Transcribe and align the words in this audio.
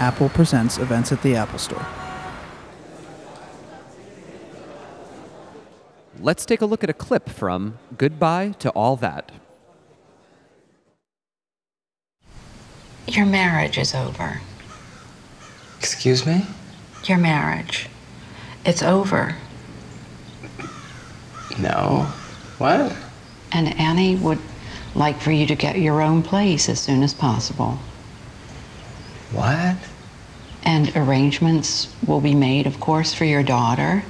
Apple 0.00 0.30
Presents 0.30 0.78
events 0.78 1.12
at 1.12 1.22
the 1.22 1.36
Apple 1.36 1.58
Store. 1.58 1.86
Let's 6.18 6.46
take 6.46 6.62
a 6.62 6.66
look 6.66 6.82
at 6.82 6.88
a 6.88 6.94
clip 6.94 7.28
from 7.28 7.78
Goodbye 7.98 8.54
to 8.60 8.70
All 8.70 8.96
That. 8.96 9.30
Your 13.06 13.26
marriage 13.26 13.76
is 13.76 13.94
over. 13.94 14.40
Excuse 15.78 16.24
me? 16.24 16.46
Your 17.04 17.18
marriage. 17.18 17.86
It's 18.64 18.82
over. 18.82 19.36
No. 21.58 22.10
What? 22.56 22.96
And 23.52 23.78
Annie 23.78 24.16
would 24.16 24.38
like 24.94 25.20
for 25.20 25.30
you 25.30 25.46
to 25.46 25.54
get 25.54 25.78
your 25.78 26.00
own 26.00 26.22
place 26.22 26.70
as 26.70 26.80
soon 26.80 27.02
as 27.02 27.12
possible. 27.12 27.78
What? 29.32 29.76
And 30.62 30.94
arrangements 30.96 31.94
will 32.06 32.20
be 32.20 32.34
made, 32.34 32.66
of 32.66 32.80
course, 32.80 33.14
for 33.14 33.24
your 33.24 33.42
daughter. 33.42 34.02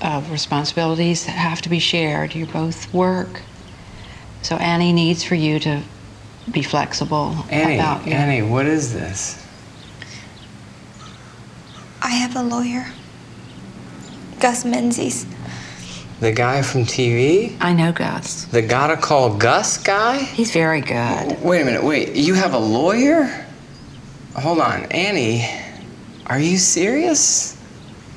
Uh, 0.00 0.22
responsibilities 0.30 1.26
that 1.26 1.32
have 1.32 1.60
to 1.62 1.68
be 1.68 1.78
shared. 1.78 2.34
You 2.34 2.46
both 2.46 2.92
work. 2.94 3.42
So 4.42 4.56
Annie 4.56 4.92
needs 4.92 5.22
for 5.22 5.34
you 5.34 5.58
to 5.60 5.82
be 6.50 6.62
flexible 6.62 7.36
Annie, 7.50 7.74
about 7.74 8.06
your... 8.06 8.16
Annie, 8.16 8.42
what 8.42 8.66
is 8.66 8.92
this? 8.92 9.46
I 12.02 12.10
have 12.10 12.36
a 12.36 12.42
lawyer. 12.42 12.86
Gus 14.40 14.64
Menzies. 14.64 15.26
The 16.20 16.32
guy 16.32 16.62
from 16.62 16.84
TV? 16.84 17.56
I 17.60 17.72
know 17.72 17.92
Gus. 17.92 18.44
The 18.46 18.62
gotta 18.62 18.96
call 18.96 19.36
Gus 19.36 19.78
guy? 19.78 20.18
He's 20.18 20.52
very 20.52 20.80
good. 20.80 21.42
Wait 21.42 21.62
a 21.62 21.64
minute, 21.64 21.84
wait. 21.84 22.14
You 22.14 22.34
have 22.34 22.54
a 22.54 22.58
lawyer? 22.58 23.46
Hold 24.36 24.60
on, 24.60 24.84
Annie. 24.86 25.48
Are 26.26 26.38
you 26.38 26.58
serious? 26.58 27.56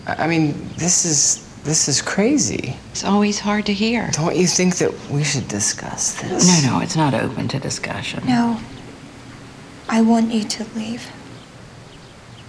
I 0.08 0.24
I 0.24 0.28
mean, 0.28 0.70
this 0.78 1.06
is 1.06 1.44
this 1.64 1.88
is 1.88 2.02
crazy. 2.02 2.76
It's 2.92 3.04
always 3.04 3.40
hard 3.40 3.66
to 3.68 3.74
hear. 3.74 4.10
Don't 4.12 4.36
you 4.36 4.48
think 4.48 4.78
that 4.78 4.92
we 5.10 5.24
should 5.24 5.48
discuss 5.48 6.22
this? 6.22 6.64
No, 6.64 6.72
no, 6.72 6.82
it's 6.82 6.96
not 6.96 7.14
open 7.14 7.48
to 7.50 7.60
discussion. 7.60 8.26
No. 8.28 8.60
I 9.90 10.02
want 10.02 10.32
you 10.32 10.44
to 10.44 10.64
leave. 10.76 11.06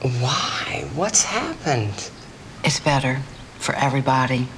Why? 0.02 0.88
What's 0.94 1.24
happened? 1.24 2.10
It's 2.64 2.80
better 2.80 3.22
for 3.58 3.74
everybody. 3.76 4.48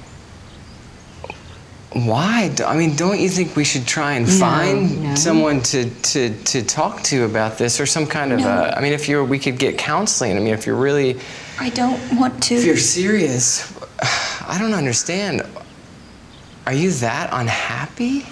Why? 2.05 2.53
I 2.65 2.77
mean, 2.77 2.95
don't 2.95 3.19
you 3.19 3.29
think 3.29 3.55
we 3.55 3.63
should 3.63 3.87
try 3.87 4.13
and 4.13 4.25
No, 4.27 4.33
find 4.33 5.03
no. 5.03 5.15
someone 5.15 5.61
to, 5.63 5.89
to, 5.89 6.29
to 6.43 6.61
talk 6.63 7.01
to 7.03 7.23
about 7.25 7.57
this 7.57 7.79
or 7.79 7.85
some 7.85 8.05
kind 8.05 8.31
of 8.33 8.39
No. 8.41 8.47
a, 8.47 8.69
I 8.77 8.81
mean, 8.81 8.93
if 8.93 9.07
you're, 9.09 9.23
we 9.23 9.39
could 9.39 9.57
get 9.57 9.77
counseling. 9.77 10.35
I 10.37 10.39
mean, 10.39 10.53
if 10.53 10.65
you're 10.67 10.75
really, 10.75 11.19
I 11.59 11.69
don't 11.71 11.99
want 12.19 12.43
to. 12.43 12.55
if 12.55 12.65
you're 12.65 12.77
serious, 12.77 13.73
I 14.47 14.57
don't 14.59 14.73
understand. 14.73 15.41
Are 16.65 16.73
you 16.73 16.91
that 16.91 17.29
unhappy? 17.31 18.25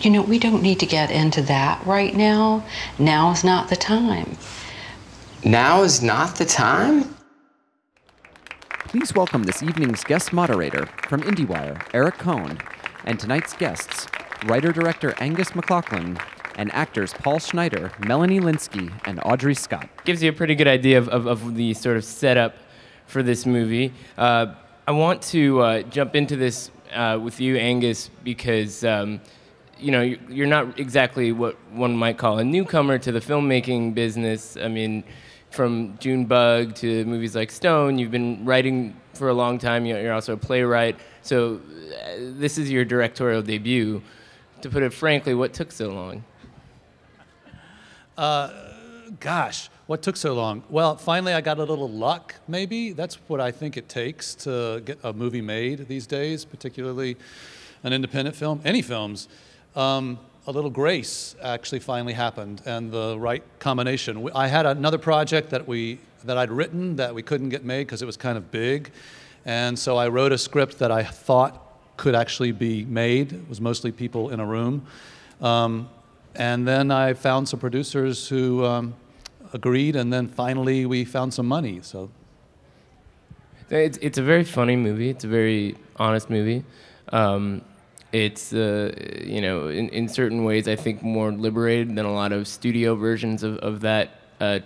You 0.00 0.10
know, 0.10 0.22
we 0.22 0.38
don't 0.38 0.62
need 0.62 0.80
to 0.80 0.86
get 0.86 1.10
into 1.10 1.42
that 1.42 1.84
right 1.86 2.14
now. 2.14 2.64
Now 2.98 3.30
is 3.32 3.44
not 3.44 3.68
the 3.70 3.76
time. 3.76 4.36
Now 5.44 5.82
is 5.82 6.02
not 6.02 6.36
the 6.36 6.44
time? 6.44 7.14
Please 8.92 9.14
welcome 9.14 9.44
this 9.44 9.62
evening's 9.62 10.04
guest 10.04 10.34
moderator 10.34 10.84
from 11.08 11.22
IndieWire, 11.22 11.82
Eric 11.94 12.18
Kohn, 12.18 12.58
and 13.06 13.18
tonight's 13.18 13.54
guests, 13.54 14.06
writer-director 14.44 15.14
Angus 15.18 15.54
MacLachlan 15.54 16.18
and 16.56 16.70
actors 16.74 17.14
Paul 17.14 17.38
Schneider, 17.38 17.90
Melanie 18.00 18.38
Lynskey, 18.38 18.92
and 19.06 19.18
Audrey 19.24 19.54
Scott. 19.54 19.88
gives 20.04 20.22
you 20.22 20.28
a 20.28 20.32
pretty 20.34 20.54
good 20.54 20.68
idea 20.68 20.98
of, 20.98 21.08
of, 21.08 21.26
of 21.26 21.54
the 21.54 21.72
sort 21.72 21.96
of 21.96 22.04
setup 22.04 22.54
for 23.06 23.22
this 23.22 23.46
movie. 23.46 23.94
Uh, 24.18 24.54
I 24.86 24.92
want 24.92 25.22
to 25.22 25.60
uh, 25.62 25.82
jump 25.84 26.14
into 26.14 26.36
this 26.36 26.70
uh, 26.92 27.18
with 27.22 27.40
you, 27.40 27.56
Angus, 27.56 28.10
because 28.22 28.84
um, 28.84 29.22
you 29.78 29.90
know 29.90 30.02
you- 30.02 30.18
you're 30.28 30.46
not 30.46 30.78
exactly 30.78 31.32
what 31.32 31.56
one 31.72 31.96
might 31.96 32.18
call 32.18 32.38
a 32.38 32.44
newcomer 32.44 32.98
to 32.98 33.10
the 33.10 33.20
filmmaking 33.20 33.94
business. 33.94 34.58
I 34.58 34.68
mean, 34.68 35.02
from 35.52 35.98
Junebug 35.98 36.74
to 36.76 37.04
movies 37.04 37.36
like 37.36 37.50
Stone, 37.50 37.98
you've 37.98 38.10
been 38.10 38.44
writing 38.44 38.96
for 39.14 39.28
a 39.28 39.34
long 39.34 39.58
time. 39.58 39.84
You're 39.86 40.12
also 40.12 40.34
a 40.34 40.36
playwright, 40.36 40.96
so 41.22 41.56
uh, 41.56 42.08
this 42.18 42.58
is 42.58 42.70
your 42.70 42.84
directorial 42.84 43.42
debut. 43.42 44.02
To 44.62 44.70
put 44.70 44.82
it 44.82 44.92
frankly, 44.92 45.34
what 45.34 45.52
took 45.52 45.72
so 45.72 45.90
long? 45.90 46.24
Gosh, 49.20 49.68
what 49.86 50.02
took 50.02 50.16
so 50.16 50.34
long? 50.34 50.64
Well, 50.68 50.96
finally, 50.96 51.32
I 51.32 51.40
got 51.40 51.58
a 51.58 51.64
little 51.64 51.88
luck, 51.88 52.34
maybe. 52.48 52.92
That's 52.92 53.16
what 53.28 53.40
I 53.40 53.52
think 53.52 53.76
it 53.76 53.88
takes 53.88 54.34
to 54.36 54.80
get 54.84 54.98
a 55.04 55.12
movie 55.12 55.40
made 55.40 55.86
these 55.86 56.06
days, 56.06 56.44
particularly 56.44 57.16
an 57.84 57.92
independent 57.92 58.34
film, 58.34 58.60
any 58.64 58.82
films. 58.82 59.28
Um, 59.76 60.18
a 60.46 60.50
little 60.50 60.70
grace 60.70 61.36
actually 61.42 61.78
finally 61.78 62.12
happened, 62.12 62.62
and 62.66 62.90
the 62.90 63.16
right 63.18 63.42
combination. 63.60 64.28
I 64.34 64.48
had 64.48 64.66
another 64.66 64.98
project 64.98 65.50
that, 65.50 65.68
we, 65.68 65.98
that 66.24 66.36
I'd 66.36 66.50
written 66.50 66.96
that 66.96 67.14
we 67.14 67.22
couldn't 67.22 67.50
get 67.50 67.64
made 67.64 67.86
because 67.86 68.02
it 68.02 68.06
was 68.06 68.16
kind 68.16 68.36
of 68.36 68.50
big. 68.50 68.90
And 69.44 69.78
so 69.78 69.96
I 69.96 70.08
wrote 70.08 70.32
a 70.32 70.38
script 70.38 70.78
that 70.78 70.90
I 70.90 71.04
thought 71.04 71.96
could 71.96 72.14
actually 72.14 72.52
be 72.52 72.84
made. 72.84 73.32
It 73.32 73.48
was 73.48 73.60
mostly 73.60 73.92
people 73.92 74.30
in 74.30 74.40
a 74.40 74.46
room. 74.46 74.84
Um, 75.40 75.88
and 76.34 76.66
then 76.66 76.90
I 76.90 77.14
found 77.14 77.48
some 77.48 77.60
producers 77.60 78.28
who 78.28 78.64
um, 78.64 78.94
agreed, 79.52 79.96
and 79.96 80.12
then 80.12 80.28
finally 80.28 80.86
we 80.86 81.04
found 81.04 81.34
some 81.34 81.46
money. 81.46 81.80
So 81.82 82.10
It's, 83.70 83.98
it's 84.02 84.18
a 84.18 84.22
very 84.22 84.44
funny 84.44 84.76
movie. 84.76 85.08
It's 85.10 85.24
a 85.24 85.28
very 85.28 85.76
honest 85.96 86.30
movie. 86.30 86.64
Um, 87.10 87.62
it's, 88.12 88.52
uh, 88.52 88.92
you 89.24 89.40
know, 89.40 89.68
in, 89.68 89.88
in 89.88 90.08
certain 90.08 90.44
ways, 90.44 90.68
I 90.68 90.76
think 90.76 91.02
more 91.02 91.32
liberated 91.32 91.94
than 91.96 92.04
a 92.04 92.12
lot 92.12 92.32
of 92.32 92.46
studio 92.46 92.94
versions 92.94 93.42
of, 93.42 93.56
of 93.58 93.80
that 93.80 94.20
uh, 94.40 94.60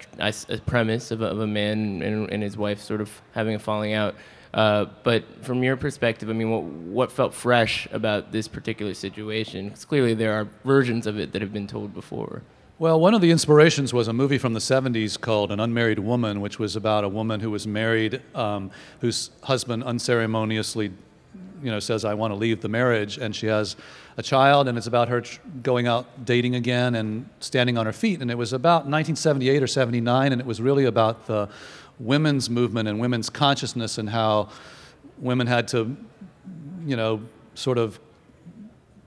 premise 0.67 1.11
of 1.11 1.23
a, 1.23 1.27
of 1.27 1.41
a 1.41 1.47
man 1.47 2.03
and, 2.03 2.31
and 2.31 2.43
his 2.43 2.57
wife 2.57 2.81
sort 2.81 3.01
of 3.01 3.11
having 3.33 3.55
a 3.55 3.59
falling 3.59 3.93
out. 3.93 4.15
Uh, 4.53 4.87
but 5.03 5.45
from 5.45 5.62
your 5.62 5.77
perspective, 5.77 6.31
I 6.31 6.33
mean, 6.33 6.51
what, 6.51 6.62
what 6.62 7.12
felt 7.12 7.34
fresh 7.34 7.87
about 7.93 8.33
this 8.33 8.49
particular 8.49 8.95
situation? 8.95 9.69
Because 9.69 9.84
clearly 9.84 10.15
there 10.15 10.33
are 10.33 10.49
versions 10.65 11.07
of 11.07 11.19
it 11.19 11.33
that 11.33 11.43
have 11.43 11.53
been 11.53 11.67
told 11.67 11.93
before. 11.93 12.43
Well, 12.78 13.01
one 13.01 13.15
of 13.15 13.21
the 13.21 13.31
inspirations 13.31 13.95
was 13.95 14.09
a 14.09 14.13
movie 14.13 14.39
from 14.39 14.53
the 14.53 14.61
70s 14.61 15.19
called 15.19 15.51
An 15.51 15.61
Unmarried 15.61 15.99
Woman, 15.99 16.41
which 16.41 16.59
was 16.59 16.77
about 16.77 17.05
a 17.05 17.09
woman 17.09 17.41
who 17.41 17.51
was 17.51 17.67
married, 17.67 18.21
um, 18.34 18.71
whose 19.01 19.31
husband 19.43 19.83
unceremoniously, 19.84 20.93
you 21.62 21.71
know, 21.71 21.81
says, 21.81 22.05
I 22.05 22.15
want 22.15 22.33
to 22.33 22.34
leave 22.37 22.61
the 22.61 22.69
marriage, 22.69 23.19
and 23.19 23.34
she 23.34 23.47
has 23.47 23.77
a 24.17 24.22
child, 24.22 24.69
and 24.69 24.78
it's 24.78 24.87
about 24.87 25.09
her 25.09 25.22
going 25.62 25.87
out 25.87 26.25
dating 26.25 26.55
again 26.55 26.94
and 26.94 27.28
standing 27.41 27.77
on 27.78 27.87
her 27.87 27.93
feet. 27.93 28.21
And 28.21 28.31
it 28.31 28.39
was 28.39 28.53
about 28.53 28.87
1978 28.87 29.62
or 29.62 29.66
79, 29.66 30.33
and 30.33 30.41
it 30.41 30.47
was 30.47 30.61
really 30.61 30.84
about 30.84 31.27
the 31.27 31.49
women's 31.99 32.50
movement 32.50 32.89
and 32.89 33.00
women's 33.00 33.31
consciousness 33.31 33.99
and 33.99 34.11
how 34.11 34.49
women 35.19 35.47
had 35.47 35.69
to, 35.69 35.97
you 36.84 36.97
know, 36.97 37.22
sort 37.55 37.78
of 37.78 37.99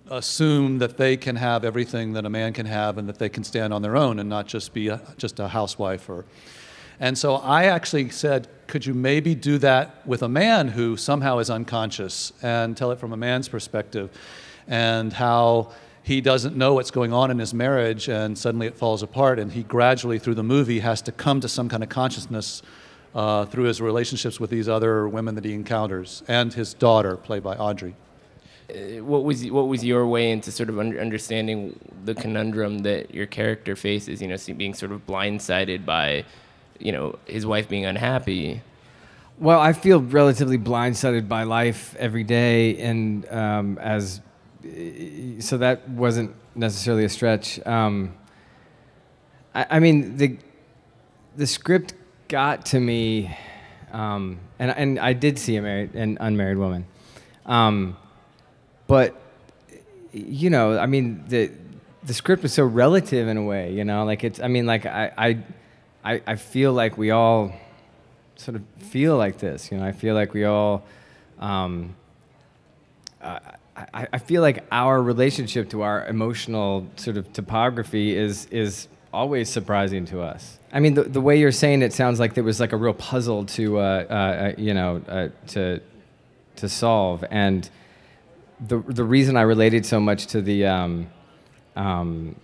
assume 0.10 0.80
that 0.80 0.98
they 0.98 1.16
can 1.16 1.36
have 1.36 1.64
everything 1.64 2.14
that 2.14 2.26
a 2.26 2.30
man 2.30 2.52
can 2.52 2.66
have 2.66 2.98
and 2.98 3.08
that 3.08 3.20
they 3.20 3.30
can 3.30 3.44
stand 3.44 3.74
on 3.74 3.82
their 3.82 3.96
own 3.96 4.20
and 4.20 4.28
not 4.28 4.48
just 4.48 4.74
be 4.74 4.88
a, 4.88 5.00
just 5.18 5.40
a 5.40 5.48
housewife 5.48 6.10
or 6.10 6.26
and 7.00 7.18
so 7.18 7.36
I 7.36 7.66
actually 7.66 8.10
said 8.10 8.48
could 8.68 8.86
you 8.86 8.94
maybe 8.94 9.34
do 9.34 9.58
that 9.58 10.06
with 10.06 10.22
a 10.22 10.30
man 10.30 10.68
who 10.68 10.96
somehow 10.96 11.40
is 11.40 11.50
unconscious 11.50 12.32
and 12.44 12.78
tell 12.78 12.92
it 12.92 13.00
from 13.00 13.14
a 13.14 13.18
man's 13.18 13.50
perspective 13.50 14.12
and 14.68 15.12
how 15.12 15.72
he 16.04 16.22
doesn't 16.22 16.56
know 16.56 16.76
what's 16.76 16.92
going 16.92 17.12
on 17.12 17.32
in 17.32 17.40
his 17.40 17.54
marriage 17.54 18.10
and 18.10 18.38
suddenly 18.38 18.68
it 18.68 18.76
falls 18.76 19.02
apart 19.02 19.40
and 19.40 19.52
he 19.54 19.64
gradually 19.64 20.20
through 20.20 20.36
the 20.36 20.44
movie 20.44 20.80
has 20.80 21.02
to 21.02 21.12
come 21.12 21.40
to 21.42 21.50
some 21.50 21.68
kind 21.68 21.82
of 21.82 21.90
consciousness 21.90 22.62
uh, 23.16 23.44
through 23.46 23.64
his 23.64 23.82
relationships 23.82 24.40
with 24.40 24.52
these 24.52 24.70
other 24.70 25.08
women 25.10 25.34
that 25.34 25.44
he 25.44 25.54
encounters 25.54 26.22
and 26.28 26.54
his 26.54 26.74
daughter 26.76 27.18
played 27.18 27.42
by 27.42 27.56
audrey 27.56 27.96
what 29.02 29.24
was 29.24 29.50
what 29.50 29.68
was 29.68 29.84
your 29.84 30.06
way 30.06 30.32
into 30.32 30.52
sort 30.52 30.70
of 30.70 30.80
understanding 30.80 31.80
the 32.06 32.14
conundrum 32.14 32.80
that 32.80 33.14
your 33.14 33.26
character 33.26 33.76
faces? 33.76 34.22
You 34.22 34.28
know, 34.28 34.38
being 34.56 34.74
sort 34.74 34.92
of 34.92 35.06
blindsided 35.08 35.86
by, 35.86 36.24
you 36.80 36.92
know, 36.92 37.20
his 37.26 37.46
wife 37.46 37.70
being 37.70 37.86
unhappy. 37.86 38.62
Well, 39.38 39.60
I 39.60 39.74
feel 39.74 40.02
relatively 40.02 40.58
blindsided 40.58 41.28
by 41.28 41.44
life 41.44 41.96
every 41.98 42.24
day, 42.24 42.78
and 42.82 43.30
um, 43.30 43.78
as 43.78 44.22
so 45.40 45.58
that 45.58 45.88
wasn't 45.90 46.36
necessarily 46.56 47.06
a 47.06 47.10
stretch. 47.10 47.66
Um, 47.66 48.14
I, 49.56 49.66
I 49.70 49.80
mean, 49.80 50.18
the 50.18 50.38
the 51.38 51.48
script 51.48 51.94
got 52.28 52.66
to 52.68 52.80
me, 52.80 53.36
um, 53.94 54.40
and 54.58 54.72
and 54.72 55.00
I 55.00 55.14
did 55.14 55.40
see 55.40 55.56
a 55.56 55.62
married 55.62 55.94
an 55.96 56.18
unmarried 56.20 56.58
woman, 56.58 56.86
um, 57.46 57.96
but 58.88 59.16
you 60.12 60.50
know, 60.50 60.78
I 60.78 60.86
mean 60.86 61.24
the 61.28 61.52
the 62.04 62.14
script 62.14 62.44
was 62.44 62.54
so 62.54 62.64
relative 62.64 63.28
in 63.28 63.38
a 63.38 63.44
way, 63.44 63.72
you 63.74 63.84
know. 63.84 64.04
Like 64.06 64.24
it's, 64.24 64.40
I 64.40 64.48
mean, 64.48 64.66
like 64.66 64.86
I, 64.86 65.12
I, 65.18 65.38
I, 66.10 66.22
I 66.26 66.36
feel 66.38 66.74
like 66.74 66.98
we 66.98 67.12
all 67.12 67.54
sort 68.36 68.56
of 68.56 68.64
feel 68.80 69.16
like 69.16 69.38
this, 69.38 69.72
you 69.72 69.78
know. 69.78 69.86
I 69.86 69.92
feel 69.92 70.16
like 70.16 70.34
we 70.34 70.44
all. 70.44 70.84
Um, 71.40 71.96
I, 73.22 74.08
I, 74.14 74.18
feel 74.18 74.42
like 74.42 74.66
our 74.72 75.02
relationship 75.02 75.70
to 75.70 75.84
our 75.84 76.08
emotional 76.08 76.88
sort 76.96 77.18
of 77.18 77.32
topography 77.32 78.18
is 78.18 78.48
is 78.48 78.88
always 79.14 79.50
surprising 79.50 80.06
to 80.06 80.22
us. 80.22 80.58
I 80.74 80.80
mean, 80.80 80.96
the, 80.96 81.04
the 81.04 81.22
way 81.22 81.38
you're 81.38 81.52
saying 81.52 81.84
it 81.84 81.94
sounds 81.94 82.20
like 82.20 82.34
there 82.34 82.44
was 82.44 82.60
like 82.60 82.74
a 82.74 82.78
real 82.78 82.94
puzzle 82.94 83.46
to, 83.46 83.78
uh, 83.78 83.82
uh, 84.10 84.14
uh, 84.14 84.54
you 84.58 84.74
know, 84.74 85.02
uh, 85.08 85.30
to, 85.48 85.82
to 86.58 86.70
solve. 86.70 87.24
And 87.32 87.70
the, 88.60 88.80
the 88.80 89.04
reason 89.04 89.38
I 89.38 89.42
related 89.42 89.86
so 89.86 90.00
much 90.00 90.28
to 90.28 90.42
the, 90.42 90.66
um, 90.66 91.10
um, 91.76 92.36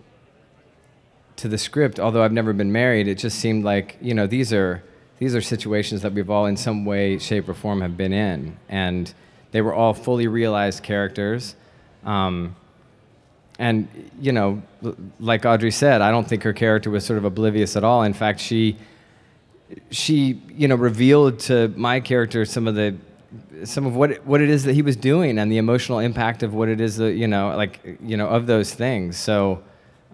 to 1.38 1.48
the 1.48 1.58
script, 1.58 2.00
although 2.00 2.24
I've 2.24 2.32
never 2.32 2.54
been 2.54 2.72
married, 2.72 3.08
it 3.08 3.16
just 3.16 3.40
seemed 3.40 3.64
like, 3.64 3.98
you 4.02 4.14
know, 4.14 4.28
these 4.28 4.54
are, 4.54 4.84
these 5.20 5.36
are 5.36 5.42
situations 5.42 6.02
that 6.02 6.14
we've 6.14 6.30
all 6.30 6.46
in 6.46 6.58
some 6.58 6.86
way, 6.86 7.18
shape, 7.20 7.50
or 7.50 7.54
form 7.54 7.82
have 7.82 7.98
been 7.98 8.14
in. 8.14 8.58
And 8.70 9.14
they 9.52 9.62
were 9.62 9.74
all 9.74 9.94
fully 9.94 10.28
realized 10.28 10.84
characters. 10.84 11.56
Um, 12.04 12.56
and 13.58 13.88
you 14.20 14.32
know, 14.32 14.62
like 15.20 15.46
Audrey 15.46 15.72
said, 15.72 16.02
I 16.02 16.12
don't 16.12 16.28
think 16.28 16.44
her 16.44 16.54
character 16.54 16.90
was 16.90 17.06
sort 17.06 17.18
of 17.18 17.26
oblivious 17.26 17.76
at 17.76 17.84
all. 17.84 18.04
In 18.04 18.14
fact, 18.14 18.40
she 18.40 18.78
she 19.90 20.42
you 20.50 20.68
know 20.68 20.76
revealed 20.76 21.40
to 21.40 21.70
my 21.70 22.00
character 22.00 22.46
some 22.46 22.68
of 22.68 22.76
the 22.76 22.96
some 23.64 23.86
of 23.86 23.96
what 23.96 24.26
what 24.26 24.42
it 24.42 24.50
is 24.50 24.64
that 24.66 24.74
he 24.74 24.82
was 24.82 24.96
doing 24.96 25.40
and 25.40 25.52
the 25.52 25.58
emotional 25.58 26.00
impact 26.00 26.44
of 26.44 26.54
what 26.54 26.70
it 26.70 26.80
is 26.80 26.98
that 26.98 27.14
you 27.14 27.28
know 27.28 27.56
like 27.56 27.98
you 28.02 28.18
know 28.18 28.28
of 28.28 28.46
those 28.46 28.74
things. 28.74 29.18
So 29.18 29.64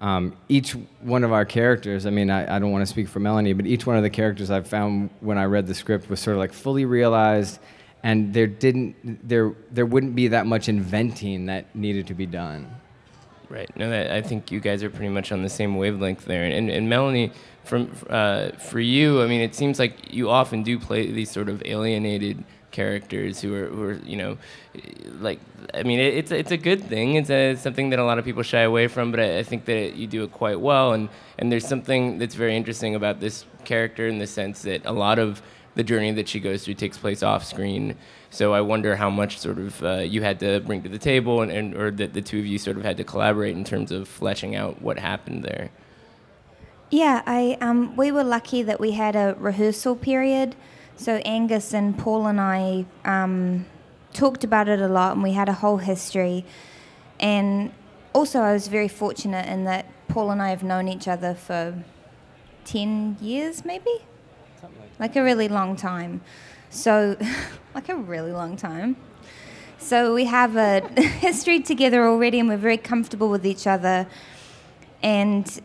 um, 0.02 0.36
each 0.50 0.72
one 1.02 1.24
of 1.24 1.32
our 1.32 1.46
characters, 1.46 2.08
I 2.08 2.10
mean, 2.10 2.32
I, 2.32 2.56
I 2.56 2.60
don't 2.60 2.72
want 2.72 2.82
to 2.82 2.88
speak 2.88 3.08
for 3.08 3.20
Melanie, 3.20 3.54
but 3.54 3.68
each 3.68 3.86
one 3.86 3.98
of 3.98 4.04
the 4.04 4.10
characters 4.10 4.50
I've 4.50 4.68
found 4.68 5.12
when 5.20 5.38
I 5.38 5.46
read 5.46 5.68
the 5.68 5.76
script 5.76 6.10
was 6.10 6.20
sort 6.20 6.36
of 6.36 6.40
like 6.40 6.54
fully 6.54 6.86
realized, 6.86 7.60
and 8.02 8.34
there 8.34 8.48
didn't 8.48 9.30
there 9.30 9.54
there 9.70 9.86
wouldn't 9.86 10.16
be 10.16 10.30
that 10.30 10.48
much 10.48 10.68
inventing 10.68 11.46
that 11.46 11.76
needed 11.76 12.08
to 12.08 12.16
be 12.16 12.26
done. 12.26 12.76
Right. 13.48 13.70
No, 13.78 13.90
that, 13.90 14.12
I 14.12 14.22
think 14.22 14.50
you 14.50 14.60
guys 14.60 14.82
are 14.82 14.90
pretty 14.90 15.10
much 15.10 15.32
on 15.32 15.44
the 15.44 15.50
same 15.50 15.76
wavelength 15.76 16.24
there. 16.26 16.46
And, 16.46 16.70
and 16.70 16.90
Melanie, 16.90 17.34
from 17.66 17.92
uh, 18.10 18.52
for 18.52 18.80
you, 18.80 19.22
I 19.22 19.28
mean, 19.28 19.42
it 19.42 19.54
seems 19.54 19.78
like 19.78 20.14
you 20.14 20.30
often 20.30 20.64
do 20.64 20.80
play 20.80 21.12
these 21.12 21.30
sort 21.30 21.50
of 21.50 21.62
alienated 21.66 22.44
characters 22.72 23.42
who 23.42 23.54
are, 23.54 23.68
who 23.68 23.84
are 23.84 23.94
you 24.06 24.18
know, 24.18 24.38
like, 25.20 25.40
I 25.74 25.84
mean, 25.84 26.00
it, 26.00 26.16
it's 26.16 26.32
it's 26.32 26.52
a 26.52 26.58
good 26.58 26.84
thing. 26.84 27.16
It's 27.16 27.30
a, 27.30 27.56
something 27.56 27.90
that 27.92 28.00
a 28.00 28.04
lot 28.04 28.18
of 28.18 28.26
people 28.26 28.44
shy 28.44 28.62
away 28.62 28.88
from, 28.88 29.12
but 29.12 29.20
I, 29.20 29.40
I 29.40 29.44
think 29.44 29.66
that 29.66 29.96
you 29.96 30.08
do 30.08 30.24
it 30.24 30.32
quite 30.32 30.60
well. 30.60 30.94
And 30.94 31.10
and 31.38 31.52
there's 31.52 31.68
something 31.68 32.18
that's 32.18 32.36
very 32.36 32.56
interesting 32.56 32.96
about 32.96 33.20
this 33.20 33.46
character 33.66 34.08
in 34.08 34.18
the 34.18 34.28
sense 34.28 34.64
that 34.64 34.86
a 34.86 34.92
lot 34.92 35.20
of 35.20 35.42
the 35.76 35.84
journey 35.84 36.12
that 36.12 36.28
she 36.28 36.40
goes 36.40 36.66
through 36.66 36.74
takes 36.74 36.98
place 36.98 37.24
off 37.24 37.46
screen. 37.46 37.96
So 38.30 38.54
I 38.54 38.62
wonder 38.62 38.96
how 38.96 39.10
much 39.10 39.40
sort 39.40 39.58
of 39.58 39.84
uh, 39.84 39.96
you 40.00 40.22
had 40.22 40.40
to 40.40 40.60
bring 40.62 40.84
to 40.84 40.90
the 40.90 40.98
table, 41.00 41.42
and, 41.42 41.52
and 41.52 41.76
or 41.76 41.92
that 41.92 42.14
the 42.14 42.22
two 42.22 42.40
of 42.40 42.46
you 42.46 42.58
sort 42.58 42.78
of 42.78 42.84
had 42.84 42.98
to 42.98 43.04
collaborate 43.04 43.56
in 43.56 43.64
terms 43.64 43.92
of 43.92 44.08
fleshing 44.08 44.56
out 44.56 44.82
what 44.82 44.98
happened 45.00 45.44
there. 45.44 45.70
Yeah, 46.90 47.22
I 47.26 47.58
um, 47.62 47.96
we 47.96 48.12
were 48.12 48.24
lucky 48.24 48.64
that 48.64 48.80
we 48.80 48.92
had 48.92 49.16
a 49.16 49.36
rehearsal 49.40 49.96
period. 49.96 50.56
So 50.96 51.16
Angus 51.18 51.74
and 51.74 51.98
Paul 51.98 52.28
and 52.28 52.40
I 52.40 52.86
um, 53.06 53.66
talked 54.14 54.44
about 54.44 54.68
it 54.68 54.80
a 54.80 54.88
lot, 54.88 55.14
and 55.14 55.24
we 55.24 55.34
had 55.34 55.50
a 55.50 55.54
whole 55.54 55.78
history. 55.78 56.46
And 57.20 57.72
also, 58.14 58.40
I 58.40 58.54
was 58.54 58.68
very 58.68 58.88
fortunate 58.88 59.48
in 59.48 59.64
that 59.66 59.86
Paul 60.08 60.32
and 60.32 60.42
I 60.42 60.50
have 60.50 60.64
known 60.64 60.88
each 60.88 61.08
other 61.08 61.34
for 61.34 61.84
ten 62.66 63.18
years, 63.22 63.66
maybe, 63.66 63.92
like, 64.62 64.72
like 65.00 65.16
a 65.16 65.24
really 65.24 65.48
long 65.48 65.76
time. 65.76 66.22
So, 66.70 67.18
like 67.76 67.90
a 67.90 67.96
really 67.96 68.32
long 68.32 68.56
time. 68.58 68.96
So 69.82 70.14
we 70.14 70.26
have 70.26 70.56
a 70.56 70.82
history 71.02 71.60
together 71.60 72.08
already, 72.08 72.40
and 72.40 72.48
we're 72.48 72.58
very 72.58 72.78
comfortable 72.78 73.30
with 73.30 73.46
each 73.46 73.66
other. 73.66 74.08
And 75.02 75.62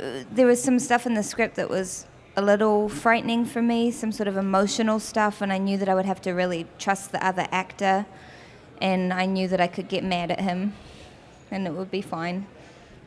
uh, 0.00 0.24
there 0.30 0.46
was 0.46 0.62
some 0.62 0.78
stuff 0.78 1.06
in 1.06 1.14
the 1.14 1.22
script 1.22 1.56
that 1.56 1.68
was 1.68 2.06
a 2.36 2.42
little 2.42 2.88
frightening 2.88 3.44
for 3.44 3.60
me, 3.60 3.90
some 3.90 4.10
sort 4.10 4.26
of 4.26 4.36
emotional 4.36 4.98
stuff, 4.98 5.42
and 5.42 5.52
I 5.52 5.58
knew 5.58 5.76
that 5.76 5.88
I 5.88 5.94
would 5.94 6.06
have 6.06 6.22
to 6.22 6.32
really 6.32 6.66
trust 6.78 7.12
the 7.12 7.24
other 7.24 7.46
actor, 7.50 8.06
and 8.80 9.12
I 9.12 9.26
knew 9.26 9.48
that 9.48 9.60
I 9.60 9.66
could 9.66 9.88
get 9.88 10.02
mad 10.02 10.30
at 10.30 10.40
him, 10.40 10.72
and 11.50 11.66
it 11.66 11.74
would 11.74 11.90
be 11.90 12.00
fine. 12.00 12.46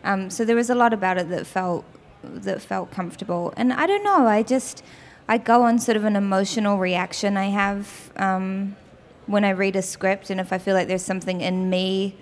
Um, 0.03 0.29
so 0.29 0.45
there 0.45 0.55
was 0.55 0.69
a 0.69 0.75
lot 0.75 0.93
about 0.93 1.17
it 1.17 1.29
that 1.29 1.47
felt 1.47 1.85
that 2.23 2.61
felt 2.61 2.91
comfortable, 2.91 3.53
and 3.57 3.73
I 3.73 3.87
don't 3.87 4.03
know, 4.03 4.27
I 4.27 4.43
just 4.43 4.83
I 5.27 5.39
go 5.39 5.63
on 5.63 5.79
sort 5.79 5.97
of 5.97 6.05
an 6.05 6.15
emotional 6.15 6.77
reaction 6.77 7.35
I 7.35 7.45
have 7.45 8.11
um, 8.15 8.75
when 9.25 9.43
I 9.43 9.49
read 9.49 9.75
a 9.75 9.81
script, 9.81 10.29
and 10.29 10.39
if 10.39 10.53
I 10.53 10.59
feel 10.59 10.75
like 10.75 10.87
there's 10.87 11.05
something 11.05 11.41
in 11.41 11.69
me 11.69 12.15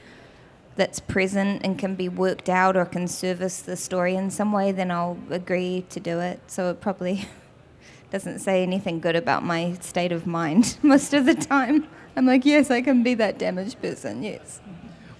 that's 0.75 0.99
present 0.99 1.61
and 1.63 1.77
can 1.77 1.95
be 1.95 2.09
worked 2.09 2.49
out 2.49 2.75
or 2.75 2.85
can 2.85 3.07
service 3.07 3.61
the 3.61 3.75
story 3.75 4.15
in 4.15 4.29
some 4.29 4.51
way, 4.51 4.71
then 4.71 4.91
I'll 4.91 5.17
agree 5.29 5.85
to 5.89 5.99
do 5.99 6.19
it. 6.19 6.39
So 6.47 6.69
it 6.71 6.81
probably 6.81 7.27
doesn't 8.11 8.39
say 8.39 8.63
anything 8.63 8.99
good 8.99 9.15
about 9.15 9.43
my 9.43 9.73
state 9.81 10.11
of 10.11 10.25
mind 10.25 10.77
most 10.83 11.13
of 11.13 11.25
the 11.25 11.35
time. 11.35 11.87
I'm 12.15 12.25
like, 12.25 12.45
yes, 12.45 12.69
I 12.69 12.81
can 12.81 13.03
be 13.03 13.13
that 13.15 13.37
damaged 13.39 13.81
person, 13.81 14.23
yes. 14.23 14.61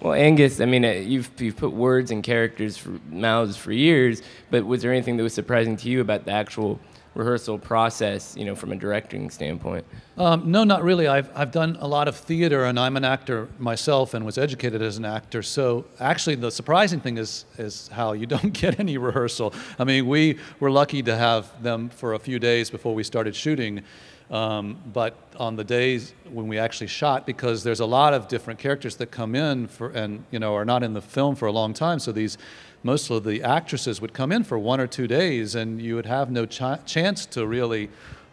Well, 0.00 0.12
Angus, 0.12 0.60
I 0.60 0.66
mean, 0.66 0.84
uh, 0.84 0.90
you've, 0.90 1.30
you've 1.40 1.56
put 1.56 1.72
words 1.72 2.10
and 2.10 2.22
characters 2.22 2.76
for 2.76 3.00
mouths 3.08 3.56
for 3.56 3.72
years, 3.72 4.22
but 4.50 4.66
was 4.66 4.82
there 4.82 4.92
anything 4.92 5.16
that 5.16 5.22
was 5.22 5.32
surprising 5.32 5.76
to 5.78 5.88
you 5.88 6.00
about 6.00 6.26
the 6.26 6.30
actual 6.30 6.78
rehearsal 7.14 7.58
process, 7.58 8.36
you 8.36 8.44
know, 8.44 8.54
from 8.54 8.72
a 8.72 8.76
directing 8.76 9.30
standpoint? 9.30 9.84
Um, 10.16 10.50
no, 10.50 10.64
not 10.64 10.82
really. 10.82 11.06
I've, 11.06 11.30
I've 11.34 11.52
done 11.52 11.76
a 11.80 11.88
lot 11.88 12.08
of 12.08 12.16
theater, 12.16 12.64
and 12.64 12.78
I'm 12.78 12.96
an 12.96 13.04
actor 13.04 13.48
myself 13.58 14.14
and 14.14 14.24
was 14.24 14.38
educated 14.38 14.82
as 14.82 14.96
an 14.96 15.04
actor. 15.04 15.42
So 15.42 15.84
actually, 16.00 16.36
the 16.36 16.50
surprising 16.50 17.00
thing 17.00 17.18
is, 17.18 17.44
is 17.58 17.88
how 17.88 18.12
you 18.12 18.26
don't 18.34 18.52
get 18.52 18.80
any 18.80 18.98
rehearsal. 18.98 19.54
I 19.78 19.84
mean, 19.84 20.06
we 20.06 20.38
were 20.60 20.70
lucky 20.70 21.02
to 21.02 21.16
have 21.16 21.62
them 21.62 21.88
for 21.88 22.14
a 22.14 22.18
few 22.18 22.38
days 22.38 22.70
before 22.70 22.94
we 22.94 23.04
started 23.04 23.34
shooting. 23.34 23.82
Um, 24.30 24.78
but 24.92 25.16
on 25.36 25.54
the 25.56 25.64
days 25.64 26.14
when 26.32 26.48
we 26.48 26.58
actually 26.58 26.86
shot, 26.86 27.26
because 27.26 27.62
there's 27.62 27.80
a 27.80 27.86
lot 27.86 28.14
of 28.14 28.26
different 28.26 28.58
characters 28.58 28.96
that 28.96 29.10
come 29.10 29.34
in 29.34 29.68
for, 29.68 29.90
and 29.90 30.24
you 30.30 30.38
know 30.38 30.54
are 30.54 30.64
not 30.64 30.82
in 30.82 30.94
the 30.94 31.02
film 31.02 31.36
for 31.36 31.46
a 31.46 31.52
long 31.52 31.74
time, 31.74 31.98
so 31.98 32.10
these 32.10 32.38
most 32.84 33.10
of 33.10 33.24
the 33.24 33.42
actresses 33.42 34.00
would 34.00 34.12
come 34.12 34.30
in 34.30 34.44
for 34.44 34.58
one 34.58 34.78
or 34.78 34.86
two 34.86 35.08
days, 35.08 35.54
and 35.54 35.80
you 35.80 35.96
would 35.96 36.06
have 36.06 36.30
no 36.30 36.44
ch- 36.44 36.84
chance 36.86 37.26
to 37.26 37.46
really 37.46 37.88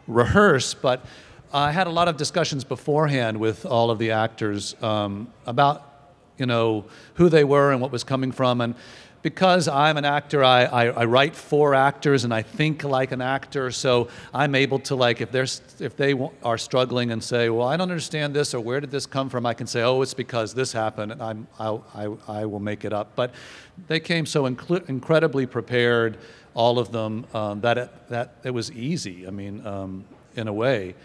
rehearse. 0.08 0.74
But 0.74 1.03
I 1.53 1.72
had 1.72 1.88
a 1.88 1.89
lot 1.89 2.08
of 2.10 2.17
discussions 2.17 2.63
beforehand 2.65 3.39
with 3.39 3.65
all 3.65 3.89
of 3.89 3.98
the 3.98 4.12
actors 4.12 4.75
um, 4.84 5.29
about, 5.46 5.84
you 6.38 6.46
know, 6.46 6.86
who 7.15 7.29
they 7.29 7.46
were 7.46 7.72
and 7.72 7.81
what 7.81 7.91
was 7.93 8.03
coming 8.03 8.34
from, 8.34 8.60
and 8.62 8.75
because 9.21 9.67
I'm 9.67 9.97
an 9.97 10.05
actor, 10.05 10.43
I, 10.43 10.63
I, 10.63 10.85
I, 10.87 11.05
write 11.05 11.35
for 11.35 11.75
actors 11.75 12.23
and 12.23 12.33
I 12.33 12.41
think 12.41 12.83
like 12.83 13.11
an 13.11 13.21
actor. 13.21 13.71
So 13.71 14.07
I'm 14.33 14.55
able 14.55 14.79
to 14.79 14.95
like 14.95 15.21
if 15.21 15.31
there's 15.31 15.61
if 15.79 15.95
they 15.95 16.15
are 16.43 16.57
struggling 16.57 17.11
and 17.11 17.23
say, 17.23 17.49
well, 17.49 17.67
I 17.67 17.77
don't 17.77 17.89
understand 17.89 18.33
this 18.33 18.53
or 18.53 18.59
where 18.59 18.79
did 18.79 18.91
this 18.91 19.05
come 19.05 19.29
from, 19.29 19.45
I 19.45 19.53
can 19.53 19.67
say, 19.67 19.81
oh, 19.83 20.01
it's 20.01 20.13
because 20.13 20.53
this 20.53 20.71
happened, 20.71 21.11
and 21.11 21.21
I'm 21.21 21.47
I'll, 21.59 21.85
I 21.93 22.39
I 22.41 22.45
will 22.45 22.59
make 22.59 22.83
it 22.85 22.93
up. 22.93 23.11
But 23.15 23.33
they 23.87 23.99
came 23.99 24.25
so 24.25 24.43
inc- 24.43 24.89
incredibly 24.89 25.45
prepared, 25.45 26.17
all 26.53 26.79
of 26.79 26.91
them, 26.91 27.25
um, 27.33 27.61
that 27.61 27.77
it, 27.77 28.09
that 28.09 28.35
it 28.43 28.51
was 28.51 28.71
easy. 28.71 29.27
I 29.27 29.31
mean, 29.31 29.65
um, 29.65 30.05
in 30.35 30.47
a 30.47 30.53
way. 30.53 30.95